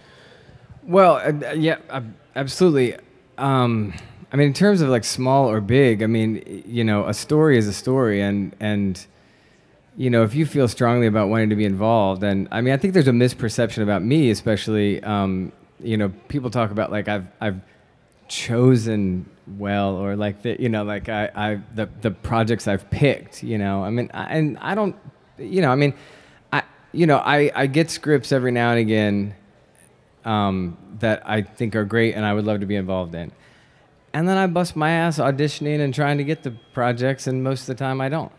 Well, 0.84 1.16
uh, 1.16 1.52
yeah, 1.52 1.80
uh, 1.90 2.02
absolutely. 2.36 2.96
Um, 3.38 3.94
I 4.32 4.38
mean, 4.38 4.48
in 4.48 4.54
terms 4.54 4.82
of 4.82 4.90
like 4.90 5.04
small 5.04 5.50
or 5.50 5.60
big, 5.60 6.02
I 6.02 6.08
mean, 6.08 6.64
you 6.66 6.86
know, 6.86 7.08
a 7.08 7.14
story 7.14 7.58
is 7.58 7.68
a 7.68 7.74
story, 7.74 8.22
and 8.22 8.56
and 8.60 9.06
you 9.98 10.10
know, 10.10 10.24
if 10.24 10.34
you 10.34 10.46
feel 10.46 10.68
strongly 10.68 11.08
about 11.08 11.30
wanting 11.30 11.50
to 11.50 11.56
be 11.56 11.66
involved, 11.66 12.24
and 12.24 12.48
I 12.52 12.62
mean, 12.62 12.74
I 12.74 12.78
think 12.78 12.94
there's 12.94 13.08
a 13.08 13.12
misperception 13.12 13.84
about 13.84 14.02
me, 14.02 14.30
especially, 14.30 15.04
um, 15.04 15.52
you 15.80 15.98
know, 15.98 16.14
people 16.28 16.50
talk 16.50 16.72
about 16.72 16.92
like 16.92 17.08
I've 17.08 17.28
I've 17.42 17.60
chosen 18.28 19.30
well, 19.58 19.96
or 19.98 20.16
like 20.16 20.42
the, 20.44 20.60
you 20.62 20.70
know, 20.70 20.84
like 20.84 21.10
I, 21.10 21.30
I 21.36 21.62
the 21.76 21.90
the 22.02 22.12
projects 22.12 22.68
I've 22.68 22.90
picked, 22.90 23.44
you 23.44 23.58
know, 23.58 23.84
I 23.84 23.90
mean, 23.90 24.10
I, 24.14 24.24
and 24.38 24.58
I 24.60 24.76
don't, 24.76 24.96
you 25.38 25.62
know, 25.62 25.70
I 25.70 25.76
mean, 25.76 25.94
I, 26.54 26.64
you 26.94 27.06
know, 27.06 27.18
I 27.18 27.52
I 27.54 27.68
get 27.68 27.92
scripts 27.92 28.32
every 28.32 28.52
now 28.52 28.72
and 28.72 28.80
again 28.80 29.36
um, 30.24 30.78
that 31.00 31.22
I 31.26 31.42
think 31.42 31.76
are 31.76 31.86
great, 31.86 32.16
and 32.16 32.26
I 32.26 32.34
would 32.34 32.46
love 32.46 32.62
to 32.62 32.66
be 32.66 32.76
involved 32.76 33.14
in, 33.14 33.34
and 34.14 34.28
then 34.28 34.38
I 34.38 34.48
bust 34.48 34.78
my 34.78 34.92
ass 34.92 35.18
auditioning 35.18 35.82
and 35.82 35.94
trying 35.94 36.18
to 36.18 36.24
get 36.24 36.44
the 36.44 36.52
projects, 36.74 37.28
and 37.28 37.44
most 37.44 37.62
of 37.62 37.68
the 37.68 37.76
time 37.76 38.00
I 38.00 38.08
don't. 38.08 38.32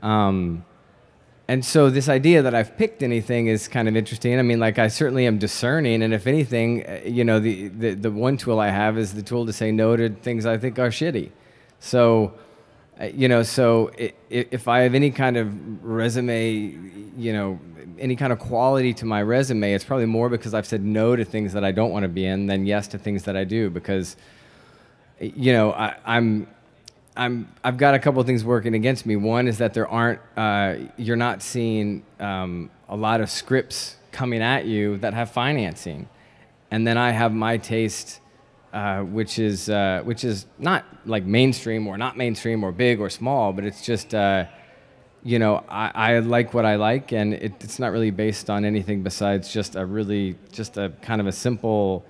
Um, 0.00 0.64
and 1.46 1.64
so 1.64 1.90
this 1.90 2.08
idea 2.08 2.42
that 2.42 2.54
I've 2.54 2.76
picked 2.76 3.02
anything 3.02 3.48
is 3.48 3.68
kind 3.68 3.88
of 3.88 3.96
interesting. 3.96 4.38
I 4.38 4.42
mean, 4.42 4.60
like 4.60 4.78
I 4.78 4.88
certainly 4.88 5.26
am 5.26 5.38
discerning, 5.38 6.02
and 6.02 6.14
if 6.14 6.26
anything, 6.26 6.86
uh, 6.86 7.00
you 7.04 7.24
know, 7.24 7.38
the, 7.38 7.68
the 7.68 7.94
the 7.94 8.10
one 8.10 8.36
tool 8.36 8.60
I 8.60 8.70
have 8.70 8.96
is 8.96 9.12
the 9.14 9.22
tool 9.22 9.44
to 9.46 9.52
say 9.52 9.70
no 9.70 9.96
to 9.96 10.08
things 10.08 10.46
I 10.46 10.56
think 10.56 10.78
are 10.78 10.88
shitty. 10.88 11.30
So, 11.80 12.32
uh, 12.98 13.04
you 13.06 13.28
know, 13.28 13.42
so 13.42 13.90
if 14.30 14.68
I 14.68 14.80
have 14.80 14.94
any 14.94 15.10
kind 15.10 15.36
of 15.36 15.84
resume, 15.84 16.78
you 17.16 17.32
know, 17.32 17.58
any 17.98 18.16
kind 18.16 18.32
of 18.32 18.38
quality 18.38 18.94
to 18.94 19.04
my 19.04 19.22
resume, 19.22 19.74
it's 19.74 19.84
probably 19.84 20.06
more 20.06 20.28
because 20.28 20.54
I've 20.54 20.66
said 20.66 20.82
no 20.82 21.14
to 21.14 21.24
things 21.24 21.52
that 21.52 21.64
I 21.64 21.72
don't 21.72 21.90
want 21.90 22.04
to 22.04 22.08
be 22.08 22.24
in 22.24 22.46
than 22.46 22.64
yes 22.64 22.88
to 22.88 22.98
things 22.98 23.24
that 23.24 23.36
I 23.36 23.44
do. 23.44 23.68
Because, 23.70 24.16
you 25.20 25.52
know, 25.52 25.72
I, 25.72 25.96
I'm 26.06 26.46
I'm 27.16 27.48
I've 27.62 27.76
got 27.76 27.94
a 27.94 27.98
couple 27.98 28.20
of 28.20 28.26
things 28.26 28.44
working 28.44 28.74
against 28.74 29.06
me. 29.06 29.16
One 29.16 29.46
is 29.46 29.58
that 29.58 29.74
there 29.74 29.88
aren't 29.88 30.20
uh, 30.36 30.76
you're 30.96 31.16
not 31.16 31.42
seeing 31.42 32.04
um, 32.18 32.70
a 32.88 32.96
lot 32.96 33.20
of 33.20 33.30
scripts 33.30 33.96
coming 34.10 34.42
at 34.42 34.64
you 34.64 34.96
that 34.98 35.14
have 35.14 35.30
financing, 35.30 36.08
and 36.70 36.86
then 36.86 36.98
I 36.98 37.10
have 37.10 37.32
my 37.32 37.56
taste, 37.56 38.20
uh, 38.72 39.02
which 39.02 39.38
is 39.38 39.68
uh, 39.68 40.02
which 40.04 40.24
is 40.24 40.46
not 40.58 40.84
like 41.06 41.24
mainstream 41.24 41.86
or 41.86 41.96
not 41.96 42.16
mainstream 42.16 42.64
or 42.64 42.72
big 42.72 43.00
or 43.00 43.10
small, 43.10 43.52
but 43.52 43.64
it's 43.64 43.84
just. 43.84 44.14
Uh, 44.14 44.46
you 45.26 45.38
know, 45.38 45.64
I, 45.70 45.90
I 45.94 46.18
like 46.18 46.52
what 46.52 46.66
I 46.66 46.74
like, 46.76 47.12
and 47.12 47.32
it, 47.32 47.54
it's 47.60 47.78
not 47.78 47.92
really 47.92 48.10
based 48.10 48.50
on 48.50 48.66
anything 48.66 49.02
besides 49.02 49.50
just 49.50 49.74
a 49.74 49.86
really, 49.86 50.36
just 50.52 50.76
a 50.76 50.92
kind 51.00 51.18
of 51.18 51.26
a 51.26 51.32
simple 51.32 52.04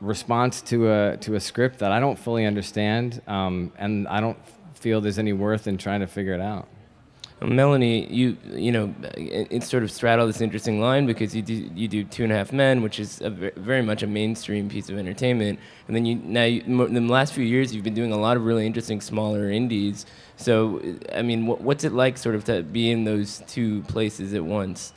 response 0.00 0.60
to 0.62 0.90
a 0.90 1.16
to 1.18 1.34
a 1.34 1.40
script 1.40 1.78
that 1.78 1.92
I 1.92 2.00
don't 2.00 2.18
fully 2.18 2.46
understand, 2.46 3.20
um, 3.26 3.72
and 3.78 4.08
I 4.08 4.20
don't 4.20 4.38
feel 4.74 5.00
there's 5.00 5.18
any 5.18 5.32
worth 5.32 5.66
in 5.66 5.78
trying 5.78 6.00
to 6.00 6.06
figure 6.06 6.32
it 6.32 6.40
out. 6.40 6.68
Melanie, 7.42 8.06
you 8.12 8.36
you 8.44 8.70
know, 8.70 8.94
it, 9.16 9.62
sort 9.62 9.82
of 9.82 9.90
straddle 9.90 10.26
this 10.26 10.42
interesting 10.42 10.78
line 10.78 11.06
because 11.06 11.34
you 11.34 11.40
do 11.40 11.54
you 11.74 11.88
do 11.88 12.04
Two 12.04 12.24
and 12.24 12.32
a 12.32 12.36
Half 12.36 12.52
Men, 12.52 12.82
which 12.82 13.00
is 13.00 13.22
a, 13.22 13.30
very 13.30 13.80
much 13.80 14.02
a 14.02 14.06
mainstream 14.06 14.68
piece 14.68 14.90
of 14.90 14.98
entertainment, 14.98 15.58
and 15.86 15.96
then 15.96 16.04
you 16.04 16.16
now 16.16 16.44
you, 16.44 16.60
in 16.60 16.94
the 16.94 17.00
last 17.00 17.32
few 17.32 17.44
years 17.44 17.74
you've 17.74 17.84
been 17.84 17.94
doing 17.94 18.12
a 18.12 18.18
lot 18.18 18.36
of 18.36 18.44
really 18.44 18.66
interesting 18.66 19.00
smaller 19.00 19.50
indies. 19.50 20.04
So 20.36 20.82
I 21.14 21.22
mean, 21.22 21.46
what, 21.46 21.62
what's 21.62 21.84
it 21.84 21.92
like 21.92 22.18
sort 22.18 22.34
of 22.34 22.44
to 22.44 22.62
be 22.62 22.90
in 22.90 23.04
those 23.04 23.42
two 23.46 23.82
places 23.82 24.34
at 24.34 24.44
once? 24.44 24.92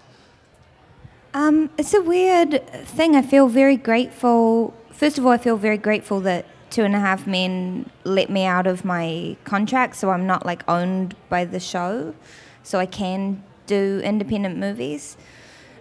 Um, 1.33 1.69
it's 1.77 1.93
a 1.93 2.01
weird 2.01 2.67
thing. 2.85 3.15
I 3.15 3.21
feel 3.21 3.47
very 3.47 3.77
grateful 3.77 4.73
first 5.03 5.17
of 5.17 5.25
all, 5.25 5.31
I 5.31 5.37
feel 5.37 5.57
very 5.57 5.77
grateful 5.77 6.21
that 6.21 6.45
Two 6.69 6.83
and 6.83 6.95
a 6.95 6.99
Half 6.99 7.27
Men 7.27 7.89
let 8.03 8.29
me 8.29 8.45
out 8.45 8.65
of 8.67 8.85
my 8.85 9.35
contract, 9.43 9.95
so 9.95 10.09
I'm 10.09 10.25
not 10.25 10.45
like 10.45 10.63
owned 10.67 11.15
by 11.29 11.45
the 11.45 11.59
show, 11.59 12.15
so 12.63 12.79
I 12.79 12.85
can 12.85 13.43
do 13.67 14.01
independent 14.03 14.57
movies. 14.57 15.17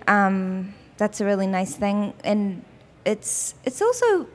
Um, 0.07 0.75
that's 0.97 1.21
a 1.21 1.25
really 1.25 1.47
nice 1.47 1.75
thing, 1.77 2.12
and 2.25 2.65
it's 3.05 3.55
it's 3.65 3.81
also 3.81 4.27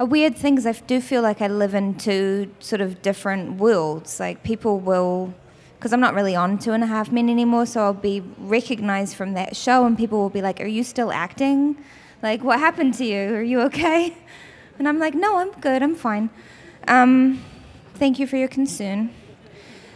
a 0.00 0.04
weird 0.04 0.36
thing 0.36 0.54
because 0.54 0.66
I 0.66 0.72
do 0.86 1.00
feel 1.00 1.22
like 1.22 1.42
I 1.42 1.48
live 1.48 1.74
in 1.74 1.94
two 1.94 2.52
sort 2.58 2.80
of 2.80 3.02
different 3.02 3.58
worlds. 3.58 4.18
Like 4.18 4.42
people 4.42 4.80
will, 4.80 5.34
because 5.78 5.92
I'm 5.92 6.00
not 6.00 6.14
really 6.14 6.34
on 6.34 6.58
Two 6.58 6.72
and 6.72 6.82
a 6.82 6.86
Half 6.86 7.12
Men 7.12 7.30
anymore, 7.30 7.66
so 7.66 7.82
I'll 7.82 7.94
be 7.94 8.22
recognized 8.38 9.14
from 9.14 9.34
that 9.34 9.56
show, 9.56 9.86
and 9.86 9.96
people 9.96 10.18
will 10.18 10.30
be 10.30 10.42
like, 10.42 10.60
"Are 10.60 10.66
you 10.66 10.82
still 10.82 11.12
acting?" 11.12 11.76
Like, 12.22 12.42
what 12.42 12.58
happened 12.58 12.94
to 12.94 13.04
you? 13.04 13.34
Are 13.34 13.42
you 13.42 13.60
okay? 13.62 14.16
And 14.78 14.86
I'm 14.86 15.00
like, 15.00 15.14
no, 15.14 15.38
I'm 15.38 15.50
good. 15.60 15.82
I'm 15.82 15.96
fine. 15.96 16.30
Um, 16.86 17.42
thank 17.94 18.20
you 18.20 18.28
for 18.28 18.36
your 18.36 18.46
concern. 18.46 19.10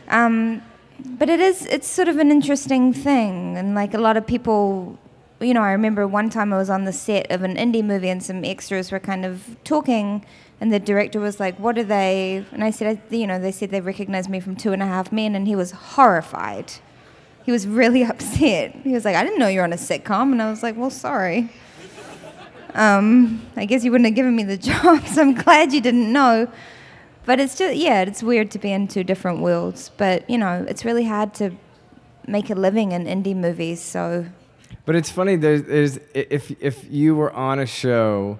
Um, 0.08 0.60
but 0.98 1.30
it 1.30 1.38
is, 1.38 1.66
it's 1.66 1.86
sort 1.86 2.08
of 2.08 2.16
an 2.16 2.32
interesting 2.32 2.92
thing. 2.92 3.56
And 3.56 3.76
like 3.76 3.94
a 3.94 3.98
lot 3.98 4.16
of 4.16 4.26
people, 4.26 4.98
you 5.40 5.54
know, 5.54 5.62
I 5.62 5.70
remember 5.70 6.08
one 6.08 6.30
time 6.30 6.52
I 6.52 6.58
was 6.58 6.68
on 6.68 6.84
the 6.84 6.92
set 6.92 7.30
of 7.30 7.44
an 7.44 7.54
indie 7.54 7.84
movie 7.84 8.08
and 8.08 8.20
some 8.20 8.44
extras 8.44 8.90
were 8.90 8.98
kind 8.98 9.24
of 9.24 9.56
talking 9.62 10.26
and 10.62 10.72
the 10.72 10.78
director 10.78 11.18
was 11.18 11.40
like, 11.40 11.58
"What 11.58 11.76
are 11.76 11.82
they?" 11.82 12.46
And 12.52 12.62
I 12.62 12.70
said, 12.70 13.02
"You 13.10 13.26
know, 13.26 13.40
they 13.40 13.50
said 13.50 13.70
they 13.70 13.80
recognized 13.80 14.30
me 14.30 14.38
from 14.38 14.54
Two 14.54 14.72
and 14.72 14.80
a 14.80 14.86
Half 14.86 15.10
Men," 15.10 15.34
and 15.34 15.48
he 15.48 15.56
was 15.56 15.72
horrified. 15.72 16.74
He 17.44 17.50
was 17.50 17.66
really 17.66 18.04
upset. 18.12 18.76
He 18.84 18.92
was 18.92 19.04
like, 19.04 19.16
"I 19.16 19.24
didn't 19.24 19.40
know 19.40 19.48
you 19.48 19.58
were 19.58 19.64
on 19.64 19.72
a 19.72 19.76
sitcom," 19.76 20.30
and 20.30 20.40
I 20.40 20.48
was 20.48 20.62
like, 20.62 20.76
"Well, 20.76 20.88
sorry." 20.88 21.50
Um, 22.74 23.42
I 23.56 23.64
guess 23.64 23.82
you 23.84 23.90
wouldn't 23.90 24.06
have 24.06 24.14
given 24.14 24.36
me 24.36 24.44
the 24.44 24.56
job, 24.70 25.04
so 25.08 25.22
I'm 25.22 25.34
glad 25.34 25.72
you 25.72 25.80
didn't 25.80 26.12
know. 26.12 26.46
But 27.26 27.40
it's 27.40 27.56
just, 27.58 27.76
yeah, 27.76 28.02
it's 28.02 28.22
weird 28.22 28.52
to 28.52 28.60
be 28.60 28.70
in 28.70 28.86
two 28.86 29.02
different 29.02 29.40
worlds. 29.40 29.90
But, 29.96 30.30
you 30.30 30.38
know, 30.38 30.64
it's 30.68 30.84
really 30.84 31.04
hard 31.04 31.34
to 31.34 31.50
make 32.26 32.50
a 32.50 32.54
living 32.54 32.92
in 32.92 33.04
indie 33.04 33.36
movies, 33.36 33.82
so. 33.82 34.26
But 34.86 34.94
it's 34.94 35.10
funny. 35.10 35.34
There's, 35.34 35.64
there's 35.64 35.98
if 36.14 36.52
if 36.60 36.88
you 36.88 37.16
were 37.16 37.32
on 37.32 37.58
a 37.58 37.66
show, 37.66 38.38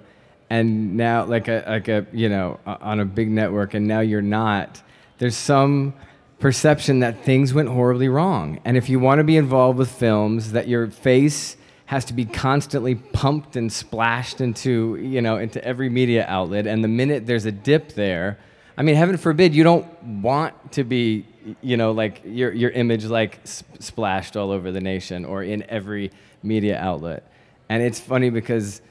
and 0.53 0.95
now 0.95 1.25
like 1.25 1.47
a 1.47 1.63
like 1.67 1.87
a 1.87 2.05
you 2.13 2.29
know 2.29 2.59
on 2.67 2.99
a 2.99 3.05
big 3.05 3.31
network, 3.31 3.73
and 3.73 3.87
now 3.87 4.01
you're 4.01 4.21
not. 4.21 4.83
There's 5.17 5.35
some 5.35 5.95
perception 6.37 6.99
that 6.99 7.23
things 7.23 7.55
went 7.55 7.69
horribly 7.69 8.07
wrong, 8.07 8.59
and 8.63 8.77
if 8.77 8.87
you 8.87 8.99
want 8.99 9.17
to 9.17 9.23
be 9.23 9.35
involved 9.35 9.79
with 9.79 9.89
films, 9.89 10.51
that 10.51 10.67
your 10.67 10.91
face 10.91 11.57
has 11.87 12.05
to 12.05 12.13
be 12.13 12.25
constantly 12.25 12.93
pumped 12.93 13.55
and 13.55 13.73
splashed 13.73 14.41
into 14.41 14.95
you 14.97 15.21
know 15.23 15.37
into 15.37 15.63
every 15.65 15.89
media 15.89 16.23
outlet, 16.27 16.67
and 16.67 16.83
the 16.83 16.87
minute 16.87 17.25
there's 17.25 17.45
a 17.45 17.51
dip 17.51 17.93
there. 17.93 18.37
I 18.77 18.83
mean, 18.83 18.95
heaven 18.95 19.17
forbid 19.17 19.55
you 19.55 19.63
don't 19.63 19.87
want 20.03 20.73
to 20.73 20.83
be, 20.83 21.25
you 21.61 21.77
know, 21.77 21.93
like 21.93 22.21
your 22.25 22.51
your 22.53 22.69
image 22.69 23.05
like 23.05 23.39
sp- 23.41 23.81
splashed 23.81 24.37
all 24.37 24.51
over 24.51 24.71
the 24.71 24.81
nation 24.81 25.25
or 25.25 25.41
in 25.41 25.63
every 25.67 26.11
media 26.43 26.77
outlet. 26.77 27.23
And 27.69 27.81
it's 27.81 27.99
funny 27.99 28.29
because 28.29 28.83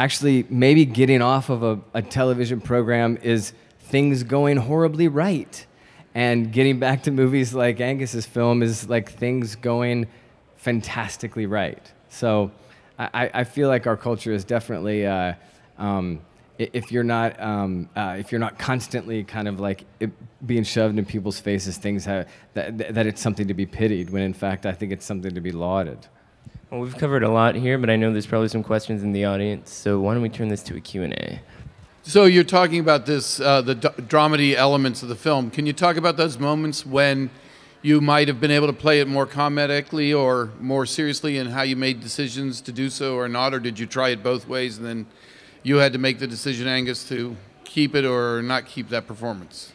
actually 0.00 0.46
maybe 0.48 0.86
getting 0.86 1.20
off 1.20 1.50
of 1.50 1.62
a, 1.62 1.78
a 1.92 2.00
television 2.00 2.58
program 2.58 3.18
is 3.22 3.52
things 3.80 4.22
going 4.22 4.56
horribly 4.56 5.08
right. 5.08 5.66
And 6.14 6.50
getting 6.50 6.78
back 6.78 7.02
to 7.02 7.10
movies 7.10 7.52
like 7.52 7.80
Angus's 7.80 8.24
film 8.24 8.62
is 8.62 8.88
like 8.88 9.12
things 9.12 9.56
going 9.56 10.06
fantastically 10.56 11.44
right. 11.44 11.92
So 12.08 12.50
I, 12.98 13.30
I 13.34 13.44
feel 13.44 13.68
like 13.68 13.86
our 13.86 13.96
culture 13.96 14.32
is 14.32 14.42
definitely 14.42 15.06
uh, 15.06 15.34
um, 15.76 16.22
if 16.58 16.90
you're 16.90 17.04
not 17.04 17.38
um, 17.38 17.90
uh, 17.94 18.16
if 18.18 18.32
you're 18.32 18.40
not 18.40 18.58
constantly 18.58 19.22
kind 19.22 19.48
of 19.48 19.60
like 19.60 19.84
being 20.46 20.64
shoved 20.64 20.98
in 20.98 21.04
people's 21.04 21.38
faces 21.38 21.76
things 21.76 22.06
have, 22.06 22.26
that, 22.54 22.94
that 22.94 23.06
it's 23.06 23.20
something 23.20 23.48
to 23.48 23.54
be 23.54 23.66
pitied 23.66 24.08
when 24.08 24.22
in 24.22 24.32
fact 24.32 24.64
I 24.64 24.72
think 24.72 24.92
it's 24.92 25.04
something 25.04 25.34
to 25.34 25.40
be 25.42 25.52
lauded. 25.52 26.06
Well, 26.70 26.82
we've 26.82 26.96
covered 26.96 27.24
a 27.24 27.28
lot 27.28 27.56
here, 27.56 27.78
but 27.78 27.90
I 27.90 27.96
know 27.96 28.12
there's 28.12 28.28
probably 28.28 28.46
some 28.46 28.62
questions 28.62 29.02
in 29.02 29.10
the 29.10 29.24
audience. 29.24 29.72
So 29.72 29.98
why 29.98 30.14
don't 30.14 30.22
we 30.22 30.28
turn 30.28 30.48
this 30.48 30.62
to 30.64 30.76
a 30.76 30.80
Q&A? 30.80 31.40
So 32.04 32.26
you're 32.26 32.44
talking 32.44 32.78
about 32.78 33.06
this, 33.06 33.40
uh, 33.40 33.60
the 33.60 33.74
d- 33.74 33.88
dramedy 33.88 34.54
elements 34.54 35.02
of 35.02 35.08
the 35.08 35.16
film. 35.16 35.50
Can 35.50 35.66
you 35.66 35.72
talk 35.72 35.96
about 35.96 36.16
those 36.16 36.38
moments 36.38 36.86
when 36.86 37.30
you 37.82 38.00
might 38.00 38.28
have 38.28 38.40
been 38.40 38.52
able 38.52 38.68
to 38.68 38.72
play 38.72 39.00
it 39.00 39.08
more 39.08 39.26
comedically 39.26 40.16
or 40.16 40.52
more 40.60 40.86
seriously, 40.86 41.38
and 41.38 41.50
how 41.50 41.62
you 41.62 41.74
made 41.74 42.00
decisions 42.00 42.60
to 42.60 42.72
do 42.72 42.88
so 42.88 43.16
or 43.16 43.28
not, 43.28 43.52
or 43.52 43.58
did 43.58 43.78
you 43.78 43.86
try 43.86 44.10
it 44.10 44.22
both 44.22 44.46
ways 44.46 44.78
and 44.78 44.86
then 44.86 45.06
you 45.64 45.76
had 45.76 45.92
to 45.92 45.98
make 45.98 46.20
the 46.20 46.26
decision, 46.26 46.68
Angus, 46.68 47.08
to 47.08 47.36
keep 47.64 47.96
it 47.96 48.04
or 48.04 48.42
not 48.42 48.66
keep 48.66 48.90
that 48.90 49.08
performance? 49.08 49.72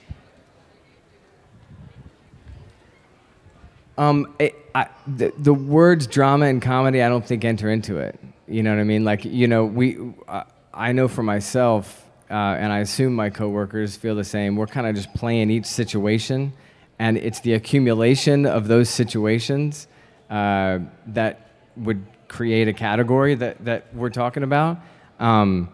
Um, 3.97 4.33
it, 4.39 4.55
I, 4.75 4.87
the, 5.07 5.33
the 5.37 5.53
words 5.53 6.07
drama 6.07 6.45
and 6.47 6.61
comedy, 6.61 7.01
I 7.01 7.09
don't 7.09 7.25
think 7.25 7.45
enter 7.45 7.69
into 7.69 7.97
it. 7.97 8.19
You 8.47 8.61
know 8.61 8.71
what 8.71 8.81
I 8.81 8.83
mean? 8.83 9.03
Like, 9.03 9.25
you 9.25 9.47
know, 9.47 9.65
we, 9.65 9.97
uh, 10.27 10.43
I 10.73 10.91
know 10.91 11.07
for 11.07 11.23
myself, 11.23 12.05
uh, 12.29 12.33
and 12.33 12.73
I 12.73 12.79
assume 12.79 13.13
my 13.13 13.29
coworkers 13.29 13.95
feel 13.95 14.15
the 14.15 14.23
same. 14.23 14.55
We're 14.55 14.67
kind 14.67 14.87
of 14.87 14.95
just 14.95 15.13
playing 15.13 15.49
each 15.49 15.65
situation, 15.65 16.53
and 16.99 17.17
it's 17.17 17.39
the 17.39 17.53
accumulation 17.53 18.45
of 18.45 18.67
those 18.67 18.89
situations 18.89 19.87
uh, 20.29 20.79
that 21.07 21.51
would 21.77 22.05
create 22.27 22.67
a 22.67 22.73
category 22.73 23.35
that, 23.35 23.63
that 23.63 23.93
we're 23.93 24.09
talking 24.09 24.43
about. 24.43 24.77
Um, 25.19 25.69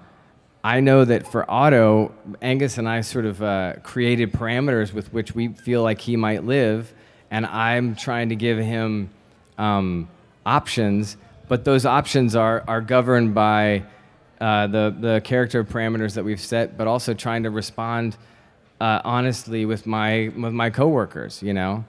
I 0.64 0.80
know 0.80 1.06
that 1.06 1.28
for 1.28 1.50
Otto, 1.50 2.14
Angus 2.42 2.78
and 2.78 2.88
I 2.88 3.02
sort 3.02 3.26
of 3.26 3.42
uh, 3.42 3.74
created 3.82 4.32
parameters 4.32 4.94
with 4.94 5.12
which 5.12 5.34
we 5.34 5.48
feel 5.50 5.82
like 5.82 6.00
he 6.02 6.16
might 6.16 6.44
live, 6.44 6.94
and 7.32 7.46
I'm 7.46 7.96
trying 7.96 8.30
to 8.30 8.36
give 8.36 8.60
him 8.60 9.10
um, 9.58 10.10
options, 10.46 11.18
but 11.48 11.66
those 11.66 11.86
options 11.86 12.36
are, 12.36 12.64
are 12.68 12.82
governed 12.82 13.34
by 13.34 13.84
uh, 14.40 14.68
the, 14.68 14.96
the 15.00 15.22
character 15.24 15.64
parameters 15.64 16.16
that 16.16 16.26
we've 16.26 16.42
set, 16.42 16.78
but 16.78 16.88
also 16.88 17.14
trying 17.14 17.44
to 17.44 17.50
respond 17.50 18.18
uh, 18.82 19.02
honestly 19.04 19.66
with 19.66 19.88
my, 19.88 20.32
with 20.36 20.54
my 20.54 20.70
coworkers, 20.70 21.42
you 21.42 21.54
know? 21.54 21.86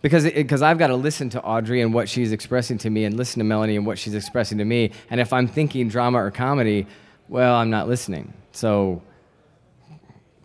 Because 0.00 0.24
because 0.24 0.62
I've 0.62 0.78
got 0.78 0.88
to 0.88 0.96
listen 0.96 1.30
to 1.30 1.42
Audrey 1.42 1.80
and 1.80 1.94
what 1.94 2.08
she's 2.08 2.32
expressing 2.32 2.76
to 2.78 2.90
me, 2.90 3.04
and 3.04 3.16
listen 3.16 3.38
to 3.38 3.44
Melanie 3.44 3.76
and 3.76 3.86
what 3.86 4.00
she's 4.00 4.16
expressing 4.16 4.58
to 4.58 4.64
me. 4.64 4.90
And 5.10 5.20
if 5.20 5.32
I'm 5.32 5.46
thinking 5.46 5.88
drama 5.88 6.18
or 6.18 6.32
comedy, 6.32 6.88
well, 7.28 7.54
I'm 7.54 7.70
not 7.70 7.86
listening. 7.86 8.32
So, 8.50 9.00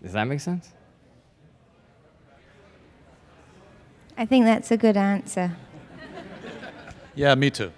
does 0.03 0.13
that 0.13 0.25
make 0.25 0.41
sense? 0.41 0.69
I 4.17 4.25
think 4.25 4.45
that's 4.45 4.71
a 4.71 4.77
good 4.77 4.97
answer. 4.97 5.55
Yeah, 7.13 7.35
me 7.35 7.49
too. 7.49 7.71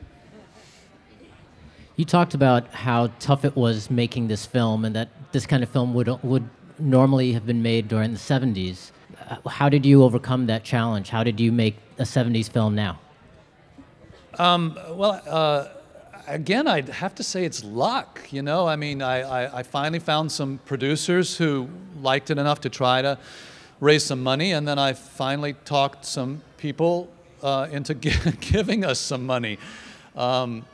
You 1.98 2.06
talked 2.06 2.34
about 2.34 2.68
how 2.68 3.12
tough 3.20 3.44
it 3.44 3.58
was 3.58 3.92
making 3.92 4.30
this 4.30 4.46
film, 4.46 4.86
and 4.86 4.96
that 4.96 5.10
this 5.34 5.46
kind 5.46 5.64
of 5.64 5.70
film 5.70 5.94
would 5.94 6.08
would 6.24 6.50
normally 6.80 7.34
have 7.34 7.46
been 7.46 7.62
made 7.62 7.90
during 7.90 8.14
the 8.14 8.18
70s. 8.18 8.92
Uh, 9.30 9.50
how 9.50 9.68
did 9.68 9.86
you 9.86 10.04
overcome 10.04 10.46
that 10.48 10.64
challenge? 10.64 11.10
How 11.10 11.24
did 11.24 11.40
you 11.40 11.52
make 11.52 11.76
a 11.98 12.04
70s 12.04 12.50
film 12.50 12.74
now? 12.74 13.00
Um, 14.38 14.80
well, 14.92 15.22
uh, 15.28 15.68
again, 16.28 16.68
I'd 16.68 16.88
have 16.88 17.16
to 17.16 17.24
say 17.24 17.44
it's 17.44 17.64
luck. 17.64 18.22
You 18.32 18.42
know, 18.42 18.66
I 18.66 18.78
mean, 18.78 19.02
I, 19.02 19.22
I, 19.22 19.60
I, 19.60 19.64
finally 19.64 20.00
found 20.00 20.32
some 20.32 20.60
producers 20.66 21.36
who 21.36 21.68
liked 22.02 22.30
it 22.30 22.38
enough 22.38 22.62
to 22.62 22.70
try 22.70 23.02
to 23.02 23.18
raise 23.80 24.04
some 24.04 24.22
money, 24.22 24.52
and 24.52 24.68
then 24.68 24.78
I 24.78 24.94
finally 24.94 25.54
talked 25.66 26.06
some 26.06 26.42
people 26.58 27.10
uh, 27.42 27.68
into 27.72 27.94
giving 28.42 28.84
us 28.84 29.00
some 29.00 29.26
money. 29.26 29.58
Um, 30.16 30.66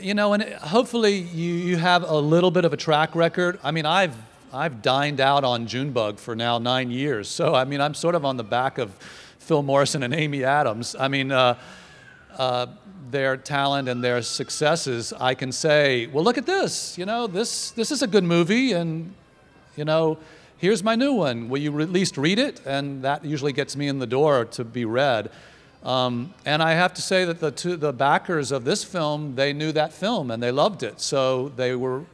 you 0.00 0.14
know, 0.14 0.32
and 0.32 0.42
hopefully 0.42 1.16
you, 1.16 1.54
you 1.54 1.76
have 1.76 2.02
a 2.02 2.16
little 2.18 2.50
bit 2.50 2.64
of 2.64 2.72
a 2.72 2.76
track 2.76 3.14
record. 3.14 3.58
I 3.62 3.70
mean, 3.70 3.86
I've 3.86 4.16
I've 4.54 4.82
dined 4.82 5.18
out 5.18 5.44
on 5.44 5.66
Junebug 5.66 6.18
for 6.18 6.36
now 6.36 6.58
nine 6.58 6.90
years. 6.90 7.26
So, 7.26 7.54
I 7.54 7.64
mean, 7.64 7.80
I'm 7.80 7.94
sort 7.94 8.14
of 8.14 8.26
on 8.26 8.36
the 8.36 8.44
back 8.44 8.76
of 8.76 8.92
Phil 9.38 9.62
Morrison 9.62 10.02
and 10.02 10.12
Amy 10.12 10.44
Adams. 10.44 10.94
I 10.98 11.08
mean, 11.08 11.32
uh, 11.32 11.58
uh, 12.36 12.66
their 13.10 13.38
talent 13.38 13.88
and 13.88 14.04
their 14.04 14.20
successes, 14.20 15.14
I 15.18 15.34
can 15.34 15.52
say, 15.52 16.06
well, 16.08 16.22
look 16.22 16.36
at 16.36 16.44
this. 16.44 16.98
You 16.98 17.06
know, 17.06 17.26
this, 17.26 17.70
this 17.70 17.90
is 17.90 18.02
a 18.02 18.06
good 18.06 18.24
movie, 18.24 18.72
and, 18.72 19.14
you 19.74 19.86
know, 19.86 20.18
here's 20.62 20.82
my 20.84 20.94
new 20.94 21.12
one. 21.12 21.48
Will 21.48 21.60
you 21.60 21.80
at 21.80 21.90
least 21.90 22.16
read 22.16 22.38
it? 22.38 22.62
And 22.64 23.02
that 23.02 23.24
usually 23.24 23.52
gets 23.52 23.76
me 23.76 23.88
in 23.88 23.98
the 23.98 24.06
door 24.06 24.44
to 24.46 24.64
be 24.64 24.84
read. 24.84 25.28
Um, 25.82 26.32
and 26.46 26.62
I 26.62 26.74
have 26.74 26.94
to 26.94 27.02
say 27.02 27.24
that 27.24 27.40
the, 27.40 27.50
two, 27.50 27.76
the 27.76 27.92
backers 27.92 28.52
of 28.52 28.64
this 28.64 28.84
film, 28.84 29.34
they 29.34 29.52
knew 29.52 29.72
that 29.72 29.92
film 29.92 30.30
and 30.30 30.40
they 30.40 30.52
loved 30.52 30.84
it. 30.84 31.00
So 31.00 31.48
they 31.56 31.74
were 31.74 32.04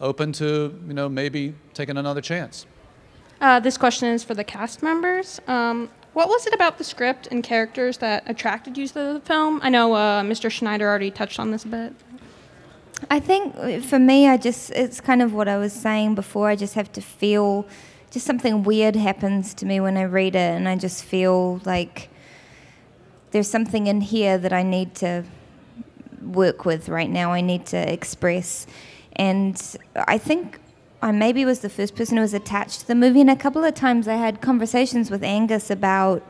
open 0.00 0.32
to 0.32 0.76
you 0.88 0.94
know 0.94 1.08
maybe 1.08 1.54
taking 1.74 1.96
another 1.96 2.20
chance. 2.20 2.66
Uh, 3.40 3.60
this 3.60 3.76
question 3.76 4.08
is 4.08 4.24
for 4.24 4.34
the 4.34 4.44
cast 4.44 4.82
members. 4.82 5.40
Um, 5.46 5.90
what 6.14 6.28
was 6.28 6.46
it 6.46 6.54
about 6.54 6.78
the 6.78 6.84
script 6.84 7.28
and 7.30 7.42
characters 7.44 7.98
that 7.98 8.24
attracted 8.26 8.76
you 8.76 8.88
to 8.88 8.94
the 8.94 9.22
film? 9.24 9.60
I 9.62 9.68
know 9.68 9.94
uh, 9.94 10.22
Mr. 10.22 10.50
Schneider 10.50 10.88
already 10.88 11.10
touched 11.10 11.38
on 11.38 11.50
this 11.50 11.64
a 11.64 11.68
bit. 11.68 11.94
I 13.10 13.20
think 13.20 13.54
uh, 13.56 13.80
for 13.80 13.98
me, 13.98 14.26
I 14.26 14.36
just 14.36 14.70
it's 14.70 15.00
kind 15.00 15.22
of 15.22 15.32
what 15.32 15.48
I 15.48 15.56
was 15.58 15.72
saying 15.72 16.14
before. 16.14 16.48
I 16.48 16.56
just 16.56 16.74
have 16.74 16.90
to 16.92 17.00
feel, 17.00 17.66
just 18.10 18.26
something 18.26 18.62
weird 18.62 18.96
happens 18.96 19.54
to 19.54 19.66
me 19.66 19.80
when 19.80 19.96
I 19.96 20.04
read 20.04 20.34
it, 20.34 20.38
and 20.56 20.68
I 20.68 20.76
just 20.76 21.04
feel 21.04 21.60
like 21.64 22.08
there's 23.32 23.48
something 23.48 23.86
in 23.86 24.00
here 24.00 24.38
that 24.38 24.52
I 24.52 24.62
need 24.62 24.94
to 24.96 25.24
work 26.22 26.64
with 26.64 26.88
right 26.88 27.10
now. 27.10 27.32
I 27.32 27.40
need 27.40 27.66
to 27.66 27.92
express 27.92 28.66
and 29.14 29.60
I 29.94 30.18
think 30.18 30.58
I 31.00 31.10
maybe 31.10 31.44
was 31.44 31.60
the 31.60 31.68
first 31.68 31.96
person 31.96 32.16
who 32.16 32.22
was 32.22 32.34
attached 32.34 32.80
to 32.80 32.86
the 32.86 32.94
movie. 32.94 33.20
And 33.20 33.30
a 33.30 33.36
couple 33.36 33.64
of 33.64 33.74
times 33.74 34.06
I 34.08 34.14
had 34.14 34.40
conversations 34.40 35.10
with 35.10 35.22
Angus 35.22 35.70
about 35.70 36.22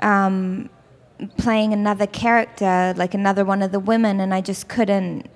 um, 0.00 0.70
playing 1.36 1.72
another 1.72 2.06
character, 2.06 2.94
like 2.96 3.14
another 3.14 3.44
one 3.44 3.62
of 3.62 3.72
the 3.72 3.80
women, 3.80 4.20
and 4.20 4.32
I 4.32 4.40
just 4.40 4.68
couldn't 4.68 5.28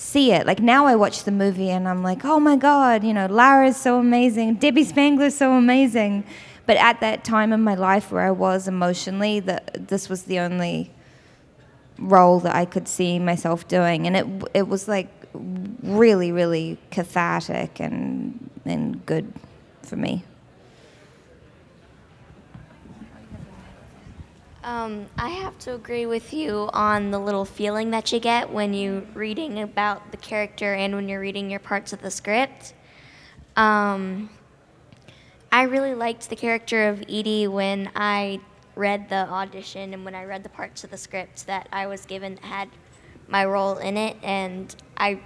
see 0.00 0.32
it. 0.32 0.46
Like 0.46 0.60
now 0.60 0.86
I 0.86 0.96
watch 0.96 1.24
the 1.24 1.30
movie 1.30 1.70
and 1.70 1.86
I'm 1.86 2.02
like, 2.02 2.24
oh 2.24 2.40
my 2.40 2.56
God, 2.56 3.04
you 3.04 3.12
know, 3.12 3.26
Lara 3.26 3.68
is 3.68 3.76
so 3.76 3.98
amazing, 3.98 4.54
Debbie 4.54 4.84
Spangler 4.84 5.26
is 5.26 5.36
so 5.36 5.52
amazing. 5.52 6.24
But 6.66 6.78
at 6.78 7.00
that 7.00 7.24
time 7.24 7.52
in 7.52 7.62
my 7.62 7.74
life 7.74 8.10
where 8.10 8.22
I 8.22 8.30
was 8.30 8.66
emotionally, 8.66 9.40
that 9.40 9.88
this 9.88 10.08
was 10.08 10.24
the 10.24 10.38
only 10.38 10.90
role 11.98 12.40
that 12.40 12.54
I 12.54 12.64
could 12.64 12.88
see 12.88 13.18
myself 13.18 13.66
doing, 13.66 14.06
and 14.06 14.16
it 14.16 14.26
it 14.54 14.68
was 14.68 14.86
like 14.86 15.08
really, 15.34 16.30
really 16.30 16.78
cathartic 16.90 17.80
and 17.80 18.50
and 18.64 19.04
good 19.04 19.32
for 19.82 19.96
me. 19.96 20.22
Um, 24.70 25.06
I 25.18 25.30
have 25.30 25.58
to 25.60 25.74
agree 25.74 26.06
with 26.06 26.32
you 26.32 26.70
on 26.72 27.10
the 27.10 27.18
little 27.18 27.44
feeling 27.44 27.90
that 27.90 28.12
you 28.12 28.20
get 28.20 28.52
when 28.52 28.72
you're 28.72 29.00
reading 29.14 29.58
about 29.58 30.12
the 30.12 30.16
character 30.16 30.74
and 30.74 30.94
when 30.94 31.08
you're 31.08 31.18
reading 31.18 31.50
your 31.50 31.58
parts 31.58 31.92
of 31.92 32.00
the 32.02 32.10
script. 32.12 32.74
Um, 33.56 34.30
I 35.50 35.62
really 35.62 35.96
liked 35.96 36.30
the 36.30 36.36
character 36.36 36.88
of 36.88 37.02
Edie 37.08 37.48
when 37.48 37.90
I 37.96 38.38
read 38.76 39.08
the 39.08 39.28
audition 39.28 39.92
and 39.92 40.04
when 40.04 40.14
I 40.14 40.22
read 40.22 40.44
the 40.44 40.50
parts 40.50 40.84
of 40.84 40.92
the 40.92 40.98
script 40.98 41.48
that 41.48 41.68
I 41.72 41.88
was 41.88 42.06
given 42.06 42.36
that 42.36 42.44
had 42.44 42.68
my 43.26 43.44
role 43.44 43.76
in 43.78 43.96
it, 43.96 44.18
and 44.22 44.72
I 44.96 45.20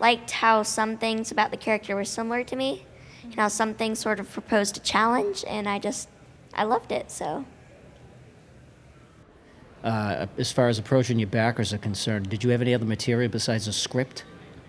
liked 0.00 0.30
how 0.30 0.62
some 0.62 0.96
things 0.96 1.30
about 1.30 1.50
the 1.50 1.58
character 1.58 1.94
were 1.94 2.06
similar 2.06 2.42
to 2.44 2.56
me, 2.56 2.86
and 3.22 3.34
how 3.34 3.48
some 3.48 3.74
things 3.74 3.98
sort 3.98 4.18
of 4.18 4.32
proposed 4.32 4.78
a 4.78 4.80
challenge, 4.80 5.44
and 5.46 5.68
I 5.68 5.78
just 5.78 6.08
I 6.54 6.64
loved 6.64 6.90
it 6.90 7.10
so. 7.10 7.44
Uh, 9.84 10.26
as 10.36 10.50
far 10.50 10.68
as 10.68 10.78
approaching 10.78 11.18
your 11.18 11.28
backers 11.28 11.72
are 11.72 11.78
concerned, 11.78 12.28
did 12.28 12.42
you 12.42 12.50
have 12.50 12.60
any 12.60 12.74
other 12.74 12.84
material 12.84 13.30
besides 13.30 13.68
a 13.68 13.72
script? 13.72 14.24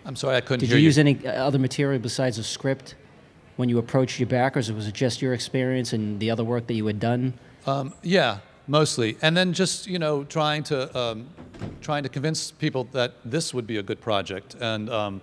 I'm 0.06 0.16
sorry, 0.16 0.38
I 0.38 0.42
couldn't 0.42 0.62
Did 0.62 0.70
hear 0.70 0.78
you 0.78 0.82
you. 0.82 0.88
use 0.88 0.98
any 0.98 1.28
uh, 1.28 1.46
other 1.46 1.60
material 1.60 2.00
besides 2.00 2.38
a 2.38 2.44
script 2.44 2.96
when 3.58 3.70
you 3.70 3.78
approached 3.78 4.20
your 4.20 4.28
backers, 4.28 4.70
or 4.70 4.74
was 4.74 4.88
it 4.88 4.94
just 4.94 5.22
your 5.22 5.34
experience 5.34 5.94
and 5.94 6.20
the 6.20 6.32
other 6.32 6.44
work 6.44 6.68
that 6.68 6.74
you 6.76 6.86
had 6.88 7.00
done? 7.00 7.34
Um, 7.68 7.94
yeah, 8.04 8.40
mostly, 8.68 9.18
and 9.22 9.36
then 9.36 9.54
just 9.54 9.88
you 9.88 10.00
know 10.00 10.24
trying 10.24 10.64
to 10.64 10.98
um, 10.98 11.28
trying 11.82 12.04
to 12.04 12.10
convince 12.10 12.52
people 12.52 12.86
that 12.92 13.16
this 13.26 13.54
would 13.54 13.68
be 13.68 13.78
a 13.78 13.84
good 13.84 14.00
project. 14.00 14.56
And 14.60 14.90
um, 14.90 15.22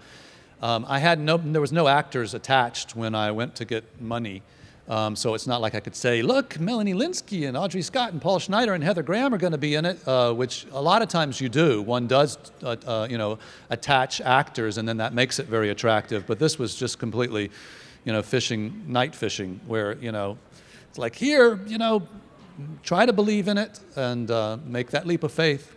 um, 0.63 0.85
I 0.89 0.99
had 0.99 1.19
no, 1.21 1.37
there 1.37 1.61
was 1.61 1.73
no 1.73 1.89
actors 1.89 2.35
attached 2.35 2.97
when 2.97 3.15
I 3.15 3.31
went 3.31 3.55
to 3.57 3.65
get 3.65 4.01
money. 4.01 4.43
Um, 4.89 5.17
so 5.17 5.35
it's 5.35 5.49
not 5.49 5.61
like 5.61 5.75
I 5.75 5.81
could 5.81 5.97
say, 5.97 6.23
look, 6.23 6.61
Melanie 6.61 6.95
Lynskey 6.95 7.49
and 7.49 7.57
Audrey 7.57 7.83
Scott 7.83 8.13
and 8.13 8.23
Paul 8.23 8.39
Schneider 8.39 8.73
and 8.73 8.85
Heather 8.85 9.03
Graham 9.03 9.35
are 9.35 9.39
going 9.39 9.53
to 9.53 9.59
be 9.59 9.75
in 9.75 9.85
it, 9.85 9.99
uh, 10.07 10.33
which 10.33 10.65
a 10.71 10.81
lot 10.81 11.03
of 11.03 11.09
times 11.09 11.41
you 11.41 11.49
do. 11.49 11.83
One 11.83 12.07
does, 12.07 12.39
uh, 12.63 12.77
uh, 12.87 13.09
you 13.11 13.19
know, 13.19 13.41
attach 13.69 14.21
actors, 14.21 14.79
and 14.79 14.89
then 14.89 14.99
that 14.99 15.13
makes 15.13 15.41
it 15.41 15.47
very 15.47 15.71
attractive. 15.71 16.25
But 16.25 16.39
this 16.39 16.57
was 16.57 16.77
just 16.77 17.01
completely, 17.01 17.51
you 18.05 18.13
know, 18.13 18.23
fishing, 18.23 18.85
night 18.87 19.17
fishing, 19.17 19.61
where 19.67 19.97
you 19.97 20.13
know, 20.13 20.39
it's 20.89 20.99
like 20.99 21.17
here, 21.17 21.59
you 21.67 21.79
know, 21.79 22.07
try 22.85 23.07
to 23.07 23.13
believe 23.13 23.49
in 23.49 23.59
it 23.59 23.81
and 23.97 24.31
uh, 24.31 24.57
make 24.65 24.91
that 24.91 25.05
leap 25.05 25.25
of 25.25 25.33
faith. 25.33 25.75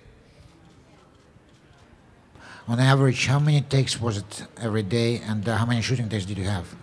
On 2.68 2.80
average, 2.80 3.26
how 3.26 3.40
many 3.40 3.62
takes 3.62 4.00
was 4.00 4.18
it 4.18 4.46
every 4.62 4.84
day, 4.84 5.18
and 5.18 5.50
uh, 5.50 5.58
how 5.58 5.66
many 5.66 5.82
shooting 5.82 6.08
days 6.08 6.28
did 6.28 6.38
you 6.38 6.44
have? 6.44 6.76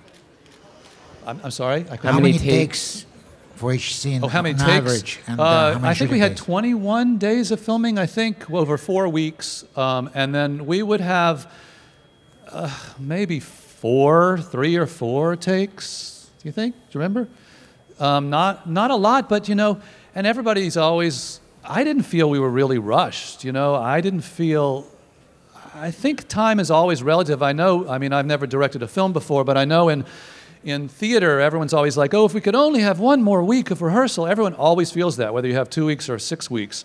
I'm, 1.27 1.41
I'm 1.45 1.51
sorry. 1.51 1.85
I 1.91 1.97
How, 1.97 2.21
many, 2.21 2.39
takes 2.39 3.05
for 3.57 3.73
each 3.73 3.97
scene 3.97 4.23
Oh, 4.23 4.29
how 4.29 4.43
many 4.43 4.55
on 4.55 4.61
takes? 4.61 4.71
average? 4.71 5.21
And, 5.27 5.41
uh, 5.41 5.43
Uh, 5.43 5.79
how 5.79 5.89
I 5.89 5.95
think 5.95 6.11
we 6.11 6.21
had 6.21 6.33
days? 6.37 6.41
21 6.45 7.19
days 7.19 7.51
of 7.51 7.61
filming. 7.61 7.99
I 7.99 8.07
think 8.07 8.49
over 8.51 8.79
four 8.79 9.09
weeks, 9.09 9.65
um, 9.77 10.09
and 10.15 10.35
then 10.35 10.67
we 10.67 10.83
would 10.83 11.01
have 11.01 11.51
uh, 12.51 12.71
maybe 12.99 13.41
four, 13.41 14.39
three 14.39 14.77
or 14.77 14.87
four 14.87 15.37
takes. 15.37 16.31
Do 16.41 16.49
you 16.49 16.53
think? 16.53 16.75
Do 16.75 16.81
you 16.93 17.01
remember? 17.01 17.29
Um, 17.99 18.31
not 18.31 18.69
not 18.69 18.91
a 18.91 18.95
lot, 18.97 19.29
but 19.29 19.49
you 19.49 19.55
know, 19.55 19.81
and 20.15 20.27
everybody's 20.27 20.77
always. 20.77 21.41
I 21.69 21.83
didn't 21.83 22.05
feel 22.05 22.31
we 22.31 22.39
were 22.39 22.51
really 22.51 22.79
rushed. 22.79 23.43
You 23.43 23.51
know, 23.53 23.75
I 23.75 24.01
didn't 24.01 24.21
feel. 24.21 24.87
I 25.75 25.91
think 25.91 26.29
time 26.29 26.61
is 26.61 26.71
always 26.71 27.03
relative. 27.03 27.43
I 27.43 27.53
know. 27.53 27.89
I 27.89 27.99
mean, 27.99 28.13
I've 28.13 28.27
never 28.27 28.47
directed 28.47 28.83
a 28.83 28.89
film 28.89 29.13
before, 29.13 29.45
but 29.45 29.57
I 29.57 29.65
know 29.65 29.89
in 29.89 30.05
in 30.67 30.89
theater, 30.89 31.39
everyone's 31.39 31.73
always 31.73 31.97
like, 31.97 32.13
oh, 32.13 32.25
if 32.25 32.35
we 32.35 32.41
could 32.41 32.57
only 32.57 32.81
have 32.81 32.99
one 32.99 33.23
more 33.23 33.41
week 33.45 33.71
of 33.71 33.81
rehearsal. 33.83 34.27
Everyone 34.27 34.53
always 34.55 34.91
feels 34.91 35.17
that, 35.17 35.33
whether 35.33 35.47
you 35.47 35.55
have 35.55 35.71
two 35.71 35.87
weeks 35.87 36.11
or 36.11 36.19
six 36.19 36.51
weeks. 36.51 36.85